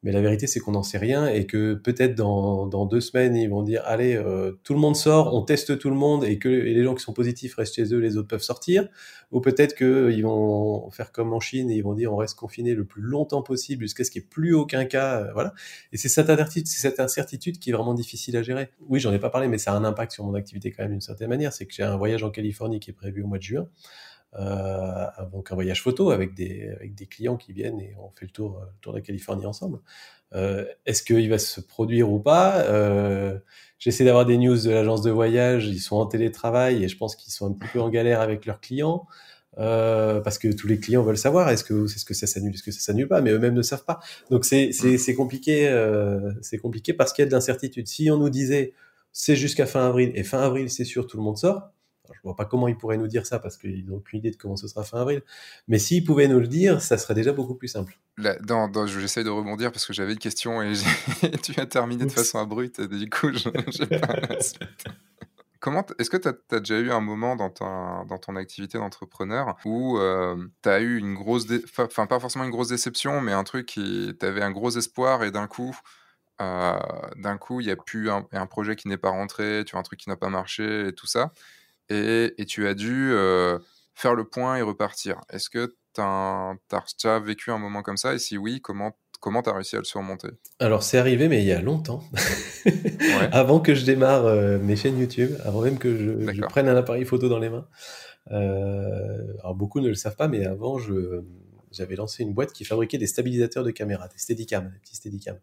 [0.06, 3.34] Mais la vérité, c'est qu'on n'en sait rien et que peut-être dans, dans, deux semaines,
[3.34, 6.38] ils vont dire allez, euh, tout le monde sort, on teste tout le monde et
[6.38, 8.88] que les gens qui sont positifs restent chez eux, les autres peuvent sortir.
[9.32, 12.72] Ou peut-être qu'ils vont faire comme en Chine et ils vont dire on reste confiné
[12.76, 15.22] le plus longtemps possible jusqu'à ce qu'il n'y ait plus aucun cas.
[15.22, 15.52] Euh, voilà.
[15.90, 16.30] Et c'est cette,
[16.68, 18.70] cette incertitude qui est vraiment difficile à gérer.
[18.88, 20.92] Oui, j'en ai pas parlé, mais ça a un impact sur mon activité quand même
[20.92, 21.52] d'une certaine manière.
[21.52, 23.66] C'est que j'ai un voyage en Californie qui est prévu au mois de juin.
[24.38, 28.26] Euh, donc un voyage photo avec des, avec des clients qui viennent et on fait
[28.26, 29.78] le tour, le tour de la Californie ensemble.
[30.34, 32.58] Euh, Est-ce qu'il va se produire ou pas?
[32.64, 33.38] Euh,
[33.78, 37.14] J'essaie d'avoir des news de l'agence de voyage, ils sont en télétravail et je pense
[37.14, 39.06] qu'ils sont un petit peu en galère avec leurs clients.
[39.58, 42.52] Euh, parce que tous les clients veulent savoir est-ce que c'est ce que ça s'annule,
[42.52, 44.00] est-ce que ça s'annule pas, mais eux-mêmes ne savent pas.
[44.30, 47.86] Donc c'est c'est compliqué, euh, c'est compliqué parce qu'il y a de l'incertitude.
[47.88, 48.74] Si on nous disait
[49.12, 51.70] c'est jusqu'à fin avril et fin avril c'est sûr tout le monde sort,
[52.26, 54.56] vois pas comment ils pourraient nous dire ça parce qu'ils n'ont aucune idée de comment
[54.56, 55.22] ce sera fin avril.
[55.68, 57.98] Mais s'ils pouvaient nous le dire, ça serait déjà beaucoup plus simple.
[58.18, 60.72] j'essaie de rebondir parce que j'avais une question et
[61.42, 62.80] tu as terminé de façon abrupte.
[62.80, 64.60] Du coup, je, pas la suite.
[65.58, 67.52] Comment est-ce que tu as, déjà eu un moment dans,
[68.04, 71.46] dans ton activité d'entrepreneur où euh, tu as eu une grosse,
[71.78, 75.30] enfin pas forcément une grosse déception, mais un truc qui t'avait un gros espoir et
[75.30, 75.74] d'un coup,
[76.40, 76.78] euh,
[77.16, 79.78] d'un coup, il y a plus un, un projet qui n'est pas rentré, tu as
[79.78, 81.32] un truc qui n'a pas marché et tout ça
[81.88, 83.12] et, tu as dû
[83.94, 85.20] faire le point et repartir.
[85.30, 88.14] Est-ce que tu as, vécu un moment comme ça?
[88.14, 90.28] Et si oui, comment comment tu as réussi à le surmonter?
[90.60, 92.02] Alors, c'est arrivé, mais il y a longtemps.
[93.32, 94.24] avant que je démarre
[94.60, 97.66] mes chaînes YouTube, avant même que je, prenne un appareil photo dans les mains.
[98.30, 100.78] alors, beaucoup ne le savent pas, mais avant,
[101.72, 105.38] j'avais lancé une boîte qui fabriquait des stabilisateurs de caméra, des Steadicam, des petits Steadicam.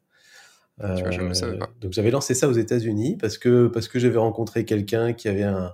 [0.79, 5.43] donc j'avais lancé ça aux États-Unis parce que parce que j'avais rencontré quelqu'un qui avait
[5.43, 5.73] un,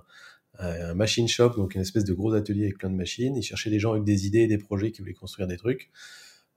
[0.60, 3.36] un machine shop, donc une espèce de gros atelier avec plein de machines.
[3.36, 5.90] Ils cherchaient des gens avec des idées et des projets qui voulaient construire des trucs.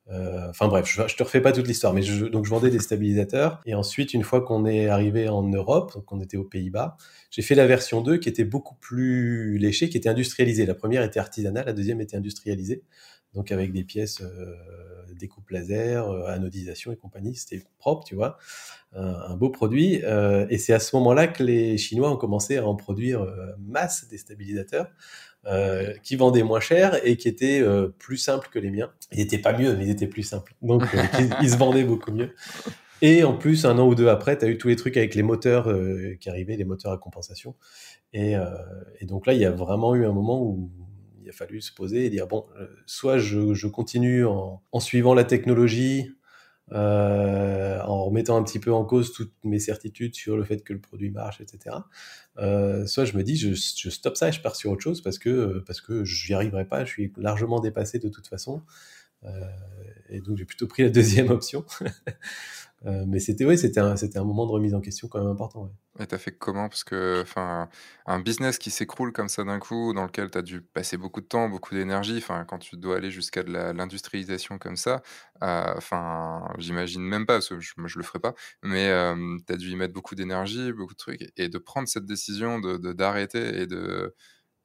[0.09, 2.69] Euh, enfin bref, je, je, te refais pas toute l'histoire, mais je, donc je vendais
[2.69, 3.61] des stabilisateurs.
[3.65, 6.97] Et ensuite, une fois qu'on est arrivé en Europe, donc on était aux Pays-Bas,
[7.31, 10.65] j'ai fait la version 2 qui était beaucoup plus léchée, qui était industrialisée.
[10.65, 12.83] La première était artisanale, la deuxième était industrialisée,
[13.33, 14.55] donc avec des pièces euh,
[15.19, 17.35] découpe laser, euh, anodisation et compagnie.
[17.35, 18.37] C'était propre, tu vois,
[18.93, 20.01] un, beau produit.
[20.03, 23.25] Euh, et c'est à ce moment-là que les Chinois ont commencé à en produire
[23.59, 24.91] masse des stabilisateurs.
[26.03, 27.63] qui vendaient moins cher et qui étaient
[27.99, 28.91] plus simples que les miens.
[29.11, 30.55] Ils n'étaient pas mieux, mais ils étaient plus simples.
[30.61, 30.83] Donc,
[31.41, 32.33] ils, se vendaient beaucoup mieux.
[33.01, 35.15] Et en plus, un an ou deux après, tu as eu tous les trucs avec
[35.15, 35.67] les moteurs
[36.19, 37.55] qui arrivaient, les moteurs à compensation.
[38.13, 38.35] Et,
[39.01, 40.69] donc là, il y a vraiment eu un moment où
[41.23, 45.23] il a fallu se poser et dire bon, euh, soit je, continue en, suivant la
[45.23, 46.11] technologie,
[46.71, 50.73] euh, en remettant un petit peu en cause toutes mes certitudes sur le fait que
[50.73, 51.75] le produit marche, etc.
[52.37, 55.01] Euh, soit je me dis je, je, stoppe ça et je pars sur autre chose
[55.01, 58.61] parce que parce que j'y arriverai pas, je suis largement dépassé de toute façon.
[60.09, 61.65] et donc j'ai plutôt pris la deuxième option.
[62.85, 65.71] Euh, mais c'était ouais, c'était un, moment de remise en question quand même important.
[65.99, 66.67] Et t'as fait comment?
[66.67, 67.69] Parce que enfin,
[68.05, 71.21] un business qui s'écroule comme ça d'un coup, dans lequel tu as dû passer beaucoup
[71.21, 75.01] de temps, beaucoup d'énergie, enfin, quand tu dois aller jusqu'à de l'industrialisation comme ça,
[75.43, 79.37] euh, enfin, j'imagine même pas, parce que je, moi je le ferai pas, mais euh,
[79.47, 82.59] tu as dû y mettre beaucoup d'énergie, beaucoup de trucs, et de prendre cette décision
[82.59, 84.13] de, d'arrêter et de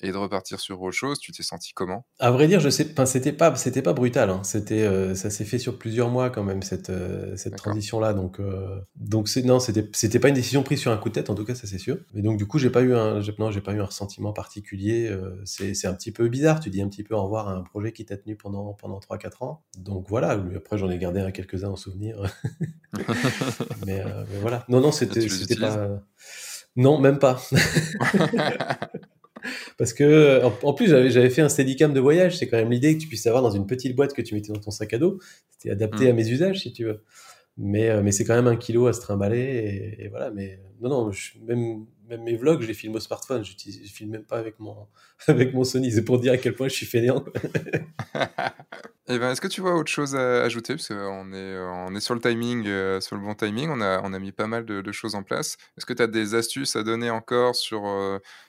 [0.01, 2.07] et de repartir sur autre chose, tu t'es senti comment?
[2.21, 4.31] À vrai dire, je sais, c'était pas, c'était pas brutal.
[4.31, 4.43] Hein.
[4.45, 8.15] C'était, euh, ça s'est fait sur plusieurs mois quand même cette euh, cette transition-là.
[8.15, 11.15] Donc, euh, donc c'est non, c'était, c'était pas une décision prise sur un coup de
[11.15, 11.31] tête.
[11.31, 11.99] En tout cas, ça c'est sûr.
[12.15, 15.13] Mais donc du coup, j'ai pas eu un, non, j'ai pas eu un ressentiment particulier.
[15.45, 16.61] c'est, c'est un petit peu bizarre.
[16.61, 19.01] Tu dis un petit peu au revoir à un projet qui t'a tenu pendant pendant
[19.01, 19.65] trois quatre ans.
[19.77, 20.41] Donc voilà.
[20.57, 22.23] Après, j'en ai gardé quelques-uns en souvenir.
[23.87, 24.65] mais, mais, voilà.
[24.69, 26.01] Non, non, c'était, c'était pas.
[26.77, 27.43] Non, même pas.
[29.77, 32.39] Parce que, en, plus, j'avais fait un steadicam de voyage.
[32.39, 34.53] C'est quand même l'idée que tu puisses avoir dans une petite boîte que tu mettais
[34.53, 35.19] dans ton sac à dos.
[35.51, 36.11] C'était adapté mm.
[36.11, 37.03] à mes usages, si tu veux.
[37.59, 39.97] Mais, euh, mais c'est quand même un kilo à se trimballer.
[39.99, 40.31] Et, voilà.
[40.31, 41.11] Mais non, non,
[41.47, 43.45] même, même mes vlogs, je les filme au smartphone.
[43.45, 44.87] Je ne filme même pas avec mon,
[45.27, 45.91] avec mon Sony.
[45.91, 47.25] C'est pour dire à quel point je suis fainéant.
[49.11, 50.75] Eh ben, est-ce que tu vois autre chose à ajouter?
[50.75, 53.71] Parce qu'on est, on est sur le timing, euh, sur le bon timing.
[53.71, 55.57] On a, on a mis pas mal de, choses en place.
[55.79, 57.87] Est-ce que tu as des astuces à donner encore sur,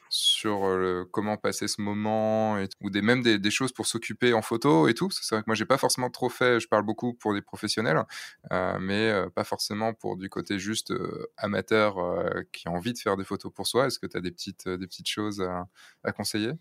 [0.10, 4.42] euh, sur comment passer ce moment et, ou des, même des, choses pour s'occuper en
[4.42, 5.10] photo et tout.
[5.12, 8.04] C'est vrai que moi, j'ai pas forcément trop fait, je parle beaucoup pour des professionnels,
[8.80, 10.94] mais pas forcément pour du côté juste
[11.38, 11.96] amateur
[12.52, 13.88] qui a envie de faire des photos pour soi.
[13.88, 15.42] Est-ce que tu as des petites, des petites choses
[16.04, 16.52] à, conseiller?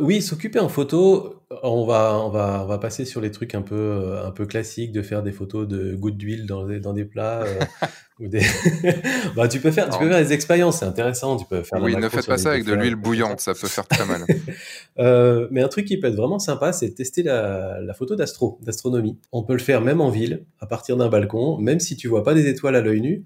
[0.00, 3.62] Oui, s'occuper en photo, on va, on, va, on va passer sur les trucs un
[3.62, 7.44] peu, un peu classiques de faire des photos de gouttes d'huile dans, dans des plats.
[9.36, 11.36] bah, tu peux faire, tu peux faire des expériences, c'est intéressant.
[11.36, 13.88] Tu peux faire oui, ne faites pas ça avec de l'huile bouillante, ça peut faire
[13.88, 14.24] très mal.
[14.98, 18.16] euh, mais un truc qui peut être vraiment sympa, c'est de tester la, la photo
[18.16, 19.18] d'astro, d'astronomie.
[19.32, 22.22] On peut le faire même en ville, à partir d'un balcon, même si tu vois
[22.22, 23.24] pas des étoiles à l'œil nu.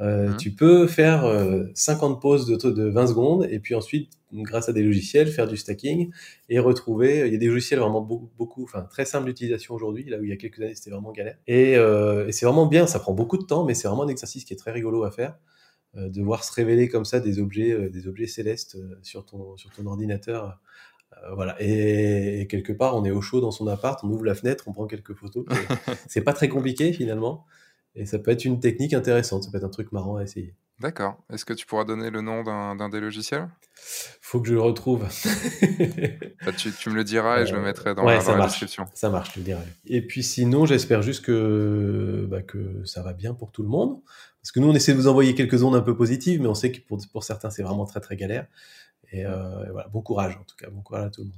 [0.00, 0.36] Euh, mhm.
[0.38, 1.22] Tu peux faire
[1.74, 5.46] 50 euh, poses de, de 20 secondes et puis ensuite, grâce à des logiciels, faire
[5.46, 6.10] du stacking
[6.48, 7.26] et retrouver.
[7.26, 10.04] Il y a des logiciels vraiment beaucoup, beaucoup enfin très simples d'utilisation aujourd'hui.
[10.04, 11.36] Là où il y a quelques années, c'était vraiment galère.
[11.46, 12.86] Et, euh, et c'est vraiment bien.
[12.86, 15.10] Ça prend beaucoup de temps, mais c'est vraiment un exercice qui est très rigolo à
[15.10, 15.36] faire.
[15.94, 19.84] de voir se révéler comme ça des objets, des objets célestes sur ton sur ton
[19.86, 20.58] ordinateur.
[21.36, 21.54] voilà.
[21.60, 24.72] Et, quelque part, on est au chaud dans son appart, on ouvre la fenêtre, on
[24.72, 25.44] prend quelques photos.
[26.08, 27.44] c'est pas très compliqué finalement.
[27.94, 30.54] Et ça peut être une technique intéressante, ça peut être un truc marrant à essayer.
[30.80, 31.16] D'accord.
[31.32, 33.48] Est-ce que tu pourras donner le nom d'un des logiciels?
[34.20, 35.06] Faut que je le retrouve.
[36.44, 38.84] Bah, tu, me le diras et je le euh, mettrai dans, la, description.
[38.94, 39.62] Ça marche, je le dirai.
[39.86, 44.00] Et puis sinon, j'espère juste que, bah, que ça va bien pour tout le monde.
[44.40, 46.54] Parce que nous, on essaie de vous envoyer quelques ondes un peu positives, mais on
[46.54, 48.48] sait que pour, pour certains, c'est vraiment très très galère.
[49.12, 51.36] Et, euh, et voilà, bon courage en tout cas, bon courage à tout le monde.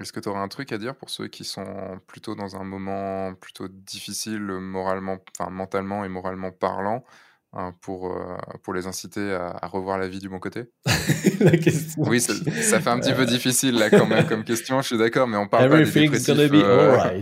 [0.00, 2.64] Est-ce que tu aurais un truc à dire pour ceux qui sont plutôt dans un
[2.64, 7.04] moment plutôt difficile moralement, enfin mentalement et moralement parlant,
[7.52, 10.70] hein, pour, euh, pour les inciter à, revoir la vie du bon côté?
[11.40, 12.02] La question.
[12.06, 12.34] Oui, ça,
[12.80, 13.26] fait un petit peu euh.
[13.26, 16.50] difficile là quand même comme question, je suis d'accord, mais on parle pas de dépressifs.
[16.54, 16.96] Euh,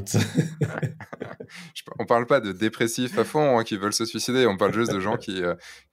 [1.98, 4.92] on parle pas de dépressifs à fond hein, qui veulent se suicider, on parle juste
[4.92, 5.42] de gens qui,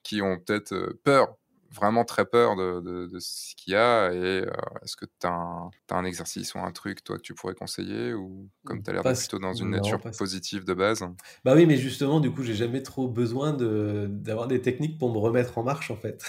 [0.03, 1.35] qui ont peut-être peur
[1.75, 4.51] vraiment très peur de, de, ce qu'il y a et euh,
[4.83, 8.13] est-ce que tu as, as, un exercice ou un truc toi que tu pourrais conseiller
[8.13, 11.05] ou comme tu as l'air plutôt dans une nature positive de base?
[11.43, 15.17] Bah oui mais justement du coup j'ai jamais trop besoin d'avoir des techniques pour me
[15.17, 16.25] remettre en marche en fait.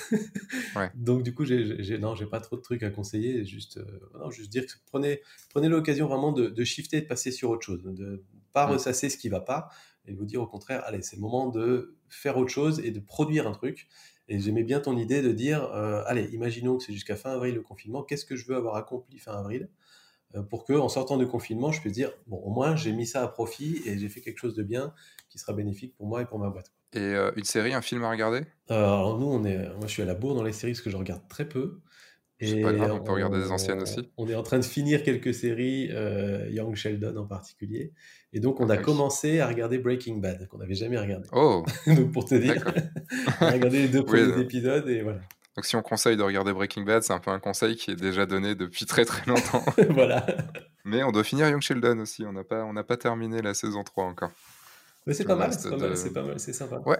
[0.76, 0.90] ouais.
[0.94, 4.30] Donc du coup j'ai non j'ai pas trop de trucs à conseiller juste euh, non,
[4.30, 7.82] juste dire que prenez prenez l'occasion vraiment de, de, shifter de passer sur autre chose
[7.84, 8.70] de pas mmh.
[8.72, 9.68] ressasser ce qui va pas
[10.06, 12.90] et de vous dire au contraire allez c'est le moment de faire autre chose et
[12.90, 13.88] de produire un truc
[14.28, 17.54] et j'aimais bien ton idée de dire, euh, allez, imaginons que c'est jusqu'à fin avril
[17.54, 19.68] le confinement, qu'est-ce que je veux avoir accompli fin avril
[20.34, 23.06] euh, pour que, en sortant du confinement, je puisse dire, bon, au moins, j'ai mis
[23.06, 24.92] ça à profit et j'ai fait quelque chose de bien
[25.28, 26.72] qui sera bénéfique pour moi et pour ma boîte.
[26.92, 28.42] Et euh, une série, un film à regarder?
[28.68, 30.90] Alors nous, on est, moi, je suis à la bourre dans les séries parce que
[30.90, 31.80] je regarde très peu.
[32.40, 34.10] C'est pas grave, on peut regarder des anciennes aussi.
[34.18, 37.92] On est en train de finir quelques séries, euh, Young Sheldon en particulier.
[38.34, 41.26] Et donc, on a commencé à regarder Breaking Bad, qu'on n'avait jamais regardé.
[41.32, 42.62] Oh Donc, pour te dire,
[43.40, 45.20] on a regardé les deux premiers épisodes et voilà.
[45.56, 47.96] Donc, si on conseille de regarder Breaking Bad, c'est un peu un conseil qui est
[47.96, 49.64] déjà donné depuis très très longtemps.
[49.90, 50.26] voilà.
[50.84, 52.26] Mais on doit finir Young Sheldon aussi.
[52.26, 54.30] On n'a pas, on pas terminé la saison 3 encore.
[55.06, 56.82] Mais c'est pas, mal, c'est pas, mal, c'est pas mal, c'est sympa.
[56.84, 56.98] Ouais.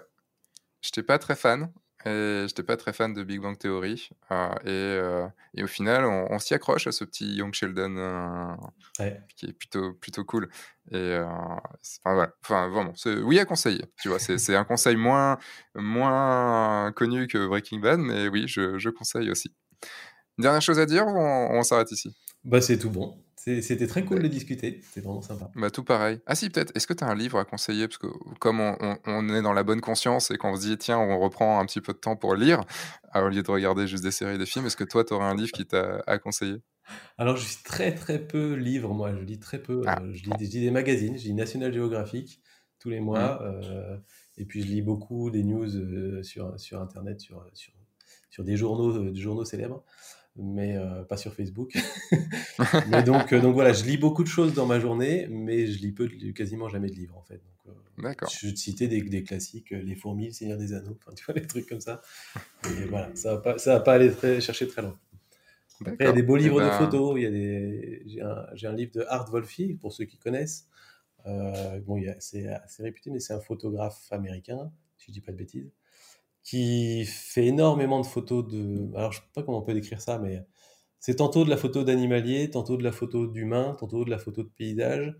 [0.81, 1.71] Je n'étais pas très fan.
[2.05, 4.11] Et j'étais pas très fan de Big Bang Theory.
[4.31, 9.11] Euh, et, euh, et, au final, on, s'y accroche à ce petit Young Sheldon euh,
[9.37, 10.49] qui est plutôt, plutôt cool.
[10.93, 12.33] Et enfin, voilà.
[12.43, 12.93] enfin, vraiment,
[13.25, 13.85] oui à conseiller.
[14.01, 15.39] Tu vois, c'est un conseil moins,
[15.75, 19.53] moins connu que Breaking Bad, mais oui, je, je conseille aussi.
[20.39, 22.15] dernière chose à dire ou on s'arrête ici?
[22.47, 23.19] Bah, c'est tout bon.
[23.37, 25.51] C'était très cool de discuter, c'était vraiment sympa.
[25.55, 26.21] Bah, tout pareil.
[26.27, 27.87] Ah si, peut-être, est-ce que tu as un livre à conseiller?
[27.87, 28.09] Parce que
[28.41, 31.67] comme on, est dans la bonne conscience et qu'on se dit, tiens, on reprend un
[31.67, 32.63] petit peu de temps pour lire,
[33.15, 35.37] au lieu de regarder juste des séries, des films, est-ce que toi, tu aurais un
[35.37, 36.61] livre qui t'a à conseiller?
[37.19, 39.83] Alors, je suis très très peu livre, moi, je lis très peu.
[39.87, 42.41] Ah, euh, je, lis, des magazines, je lis National Geographic
[42.79, 43.65] tous les mois, mmh.
[43.65, 43.97] euh,
[44.39, 47.73] et puis je lis beaucoup des news euh, sur, sur Internet, sur, sur,
[48.31, 49.85] sur des journaux, des journaux célèbres.
[50.37, 50.79] Mais
[51.09, 51.73] pas sur Facebook.
[52.91, 55.93] mais donc, donc voilà, je lis beaucoup de choses dans ma journée, mais je lis
[55.93, 57.41] peu, quasiment jamais de livres en fait.
[57.99, 58.29] D'accord.
[58.29, 61.35] Je vais te citer des, des, classiques, Les Fourmis, Le Seigneur des Anneaux, tu vois,
[61.41, 62.03] les trucs comme ça.
[62.65, 64.99] Et voilà, ça va pas, ça va pas aller très, chercher très loin.
[65.81, 67.15] il y a des beaux livres de ben photos.
[67.17, 68.03] Il y a des...
[68.07, 70.69] J'ai un, un, livre de Art Wolfi, pour ceux qui connaissent.
[71.27, 75.39] Euh, bon, c'est assez réputé, mais c'est un photographe américain, si je dis pas de
[75.39, 75.73] bêtises,
[76.47, 78.89] qui fait énormément de photos de.
[78.95, 80.47] Alors, je sais pas comment on peut décrire ça, mais
[81.01, 84.45] c'est tantôt de la photo d'animalier, tantôt de la photo d'humain, tantôt de la photo
[84.45, 85.17] de paysage,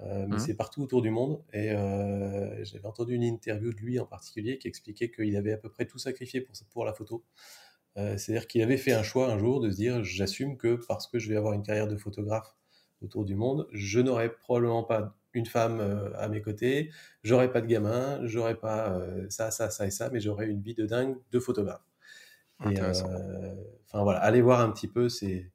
[0.00, 0.38] euh, mais mmh.
[0.38, 1.44] c'est partout autour du monde.
[1.52, 5.58] Et euh, j'avais entendu une interview de lui en particulier qui expliquait qu'il avait à
[5.58, 7.24] peu près tout sacrifié pour, pour la photo.
[7.96, 11.18] C'est-à-dire qu'il avait fait un choix un jour de se dire j'assume que parce que
[11.18, 12.54] je vais avoir une carrière de photographe
[13.02, 16.90] autour du monde, je n'aurai probablement pas une femme euh, à mes côtés,
[17.22, 20.60] j'aurais pas de gamin, j'aurais pas euh, ça, ça, ça et ça, mais j'aurais une
[20.60, 21.82] vie de dingue de photographe.
[22.66, 23.54] Euh,
[23.86, 25.50] enfin voilà, allez voir un petit peu ces,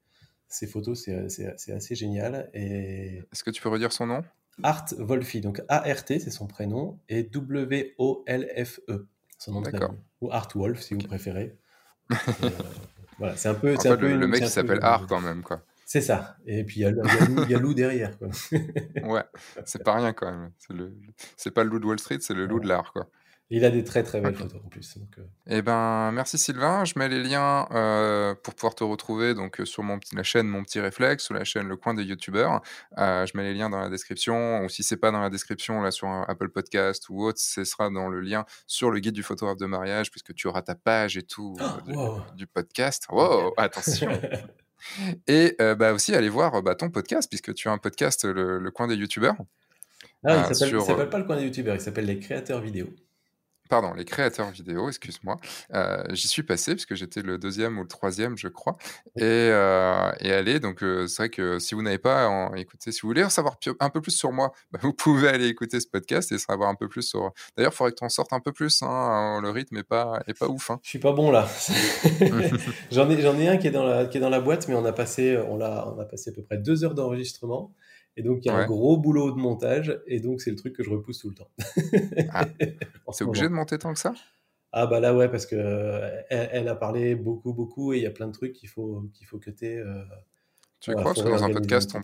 [0.48, 2.50] ces photos, c'est assez génial.
[2.52, 3.18] Et...
[3.32, 4.22] Est-ce que tu peux redire son nom?
[4.62, 9.06] Art Wolfi, donc A-R-T, c'est son prénom, et W-O-L-F-E,
[9.38, 9.98] son nom de famille.
[10.22, 11.58] Ou Art Wolf, si vous préférez.
[13.18, 13.76] voilà, c'est un peu.
[13.76, 15.62] En le, mec, il s'appelle Art quand même, quoi.
[15.86, 16.36] C'est ça.
[16.46, 18.18] Et puis il y, a loup derrière.
[18.18, 18.28] Quoi.
[19.04, 19.22] ouais,
[19.64, 20.50] c'est pas rien quand même.
[21.36, 22.92] C'est pas le loup de Wall Street, c'est le loup de l'art.
[22.92, 23.08] quoi.
[23.50, 24.98] Il a des très très belles photos en plus.
[25.18, 25.22] Euh.
[25.46, 26.84] Eh ben, merci Sylvain.
[26.84, 30.48] Je mets les liens euh, pour pouvoir te retrouver donc euh, sur mon la chaîne
[30.48, 32.60] Mon Petit Réflexe ou la chaîne Le Coin des Youtubeurs.
[32.96, 35.92] je mets les liens dans la description ou si c'est pas dans la description là
[35.92, 39.58] sur Apple Podcast ou autre, ce sera dans le lien sur le guide du photographe
[39.58, 41.56] de mariage puisque tu auras ta page et tout
[42.34, 43.06] du podcast.
[43.08, 44.10] Wow, attention.
[45.26, 48.70] Et euh, bah, aussi, aller voir bah, ton podcast, puisque tu as un podcast, Le,
[48.70, 49.36] Coin des YouTubeurs.
[50.24, 52.88] Ah, il ne s'appelle pas Le Coin des YouTubeurs, il s'appelle Les Créateurs Vidéo
[53.68, 55.36] pardon, les créateurs vidéo, excuse-moi.
[55.74, 58.76] Euh, j'y suis passé puisque j'étais le deuxième ou le troisième, je crois.
[59.16, 63.00] Et, euh, et allez, donc euh, c'est vrai que si vous n'avez pas écouté, si
[63.02, 65.86] vous voulez en savoir un peu plus sur moi, bah, vous pouvez aller écouter ce
[65.88, 67.32] podcast et savoir un peu plus sur.
[67.56, 68.82] D'ailleurs, il faudrait que tu en sortes un peu plus.
[68.82, 70.70] Hein, le rythme est pas, est pas ouf.
[70.70, 70.80] Hein.
[70.82, 71.48] Je suis pas bon là.
[72.90, 74.74] j'en ai, j'en ai un qui est dans la, qui est dans la boîte, mais
[74.74, 77.72] on a passé, on l'a, on a passé à peu près deux heures d'enregistrement.
[78.16, 80.00] Et donc, il y a un gros boulot de montage.
[80.06, 81.50] Et donc, c'est le truc que je repousse tout le temps.
[82.32, 82.46] ah.
[83.12, 84.14] C'est obligé de monter tant que ça?
[84.72, 85.56] Ah, bah là, ouais, parce que
[86.28, 87.92] elle, a parlé beaucoup, beaucoup.
[87.92, 89.78] Et il y a plein de trucs qu'il faut, qu'il faut cuter.
[89.78, 90.02] Euh,
[90.80, 91.04] tu crois?
[91.04, 91.96] Parce que dans un podcast,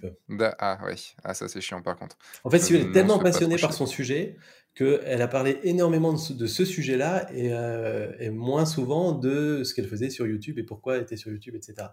[0.58, 2.16] Ah oui, ah, ça c'est chiant par contre.
[2.44, 4.36] En fait, si elle est tellement passionnée par son sujet
[4.74, 9.86] qu'elle a parlé énormément de ce, sujet-là et, euh, et, moins souvent de ce qu'elle
[9.86, 11.88] faisait sur YouTube et pourquoi elle était sur YouTube, etc.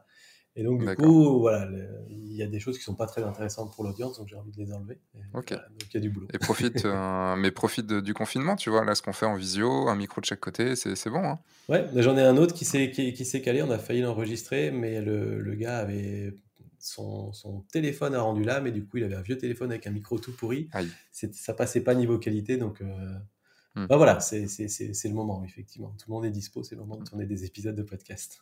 [0.55, 1.69] Et donc, du coup, voilà,
[2.09, 4.51] il y a des choses qui sont pas très intéressantes pour l'audience, donc j'ai envie
[4.51, 4.99] de les enlever.
[5.33, 5.51] ok.
[5.51, 6.27] donc, il y a du boulot.
[6.33, 9.87] Et profite, euh, mais profite du confinement, tu vois, là, ce qu'on fait en visio,
[9.87, 11.23] un micro de chaque côté, c'est bon.
[11.23, 11.39] Hein.
[11.67, 15.01] Ouais, j'en ai un autre qui s'est qui, qui calé, on a failli l'enregistrer, mais
[15.01, 16.35] le, le, gars avait.
[16.81, 19.85] Son, son, téléphone a rendu là, mais du coup, il avait un vieux téléphone avec
[19.85, 20.69] un micro tout pourri.
[21.11, 22.81] Ça passait pas niveau qualité, donc.
[22.81, 22.85] Euh...
[23.75, 23.85] Hmm.
[23.85, 25.95] Bah voilà, c'est le moment, effectivement.
[25.99, 28.41] Tout le monde est dispo, c'est le moment de tourner des épisodes de podcast.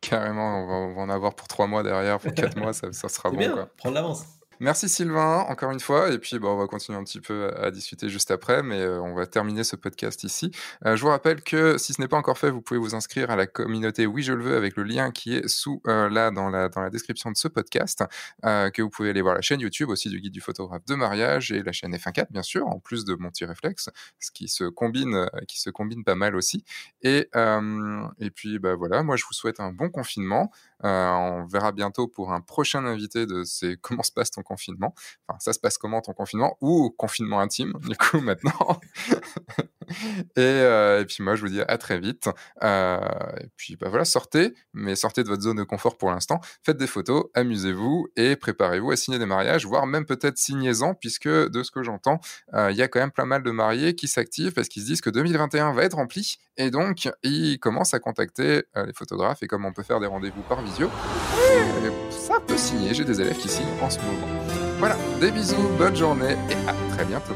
[0.00, 3.30] Carrément, on va, en avoir pour trois mois derrière, pour quatre mois, ça, ça sera
[3.30, 3.38] bon.
[3.38, 3.66] Bien, quoi.
[3.76, 4.24] prendre l'avance.
[4.58, 7.70] Merci Sylvain, encore une fois, et puis bon, on va continuer un petit peu à
[7.70, 10.50] discuter juste après, mais euh, on va terminer ce podcast ici.
[10.86, 13.30] Euh, je vous rappelle que si ce n'est pas encore fait, vous pouvez vous inscrire
[13.30, 16.30] à la communauté Oui je le veux avec le lien qui est sous euh, là
[16.30, 18.04] dans la, dans la description de ce podcast,
[18.42, 21.52] que vous pouvez aller voir la chaîne YouTube aussi du guide du photographe de mariage
[21.52, 24.64] et la chaîne F1.4 bien sûr, en plus de mon petit réflexe, ce qui se
[24.64, 26.64] combine, qui se combine pas mal aussi.
[27.02, 27.28] Et,
[28.18, 30.50] et puis bah voilà, moi je vous souhaite un bon confinement.
[30.82, 34.94] On verra bientôt pour un prochain invité de c'est comment se passe ton confinement?
[35.28, 36.56] Enfin, ça se passe comment ton confinement?
[36.60, 38.80] Ou confinement intime, du coup, maintenant?
[40.38, 42.28] Euh, et, puis moi, je vous dis à très vite.
[42.62, 42.98] Euh,
[43.40, 46.40] et puis bah voilà, sortez, mais sortez de votre zone de confort pour l'instant.
[46.62, 51.28] Faites des photos, amusez-vous et préparez-vous à signer des mariages, voire même peut-être signez-en, puisque
[51.28, 52.20] de ce que j'entends,
[52.54, 54.86] euh, il y a quand même plein mal de mariés qui s'activent parce qu'ils se
[54.86, 56.36] disent que 2021 va être rempli.
[56.56, 60.42] Et donc, ils commencent à contacter les photographes et comme on peut faire des rendez-vous
[60.42, 60.90] par visio,
[62.10, 62.94] ça peut signer.
[62.94, 64.26] J'ai des élèves qui signent en ce moment.
[64.78, 67.34] Voilà, des bisous, bonne journée et à très bientôt.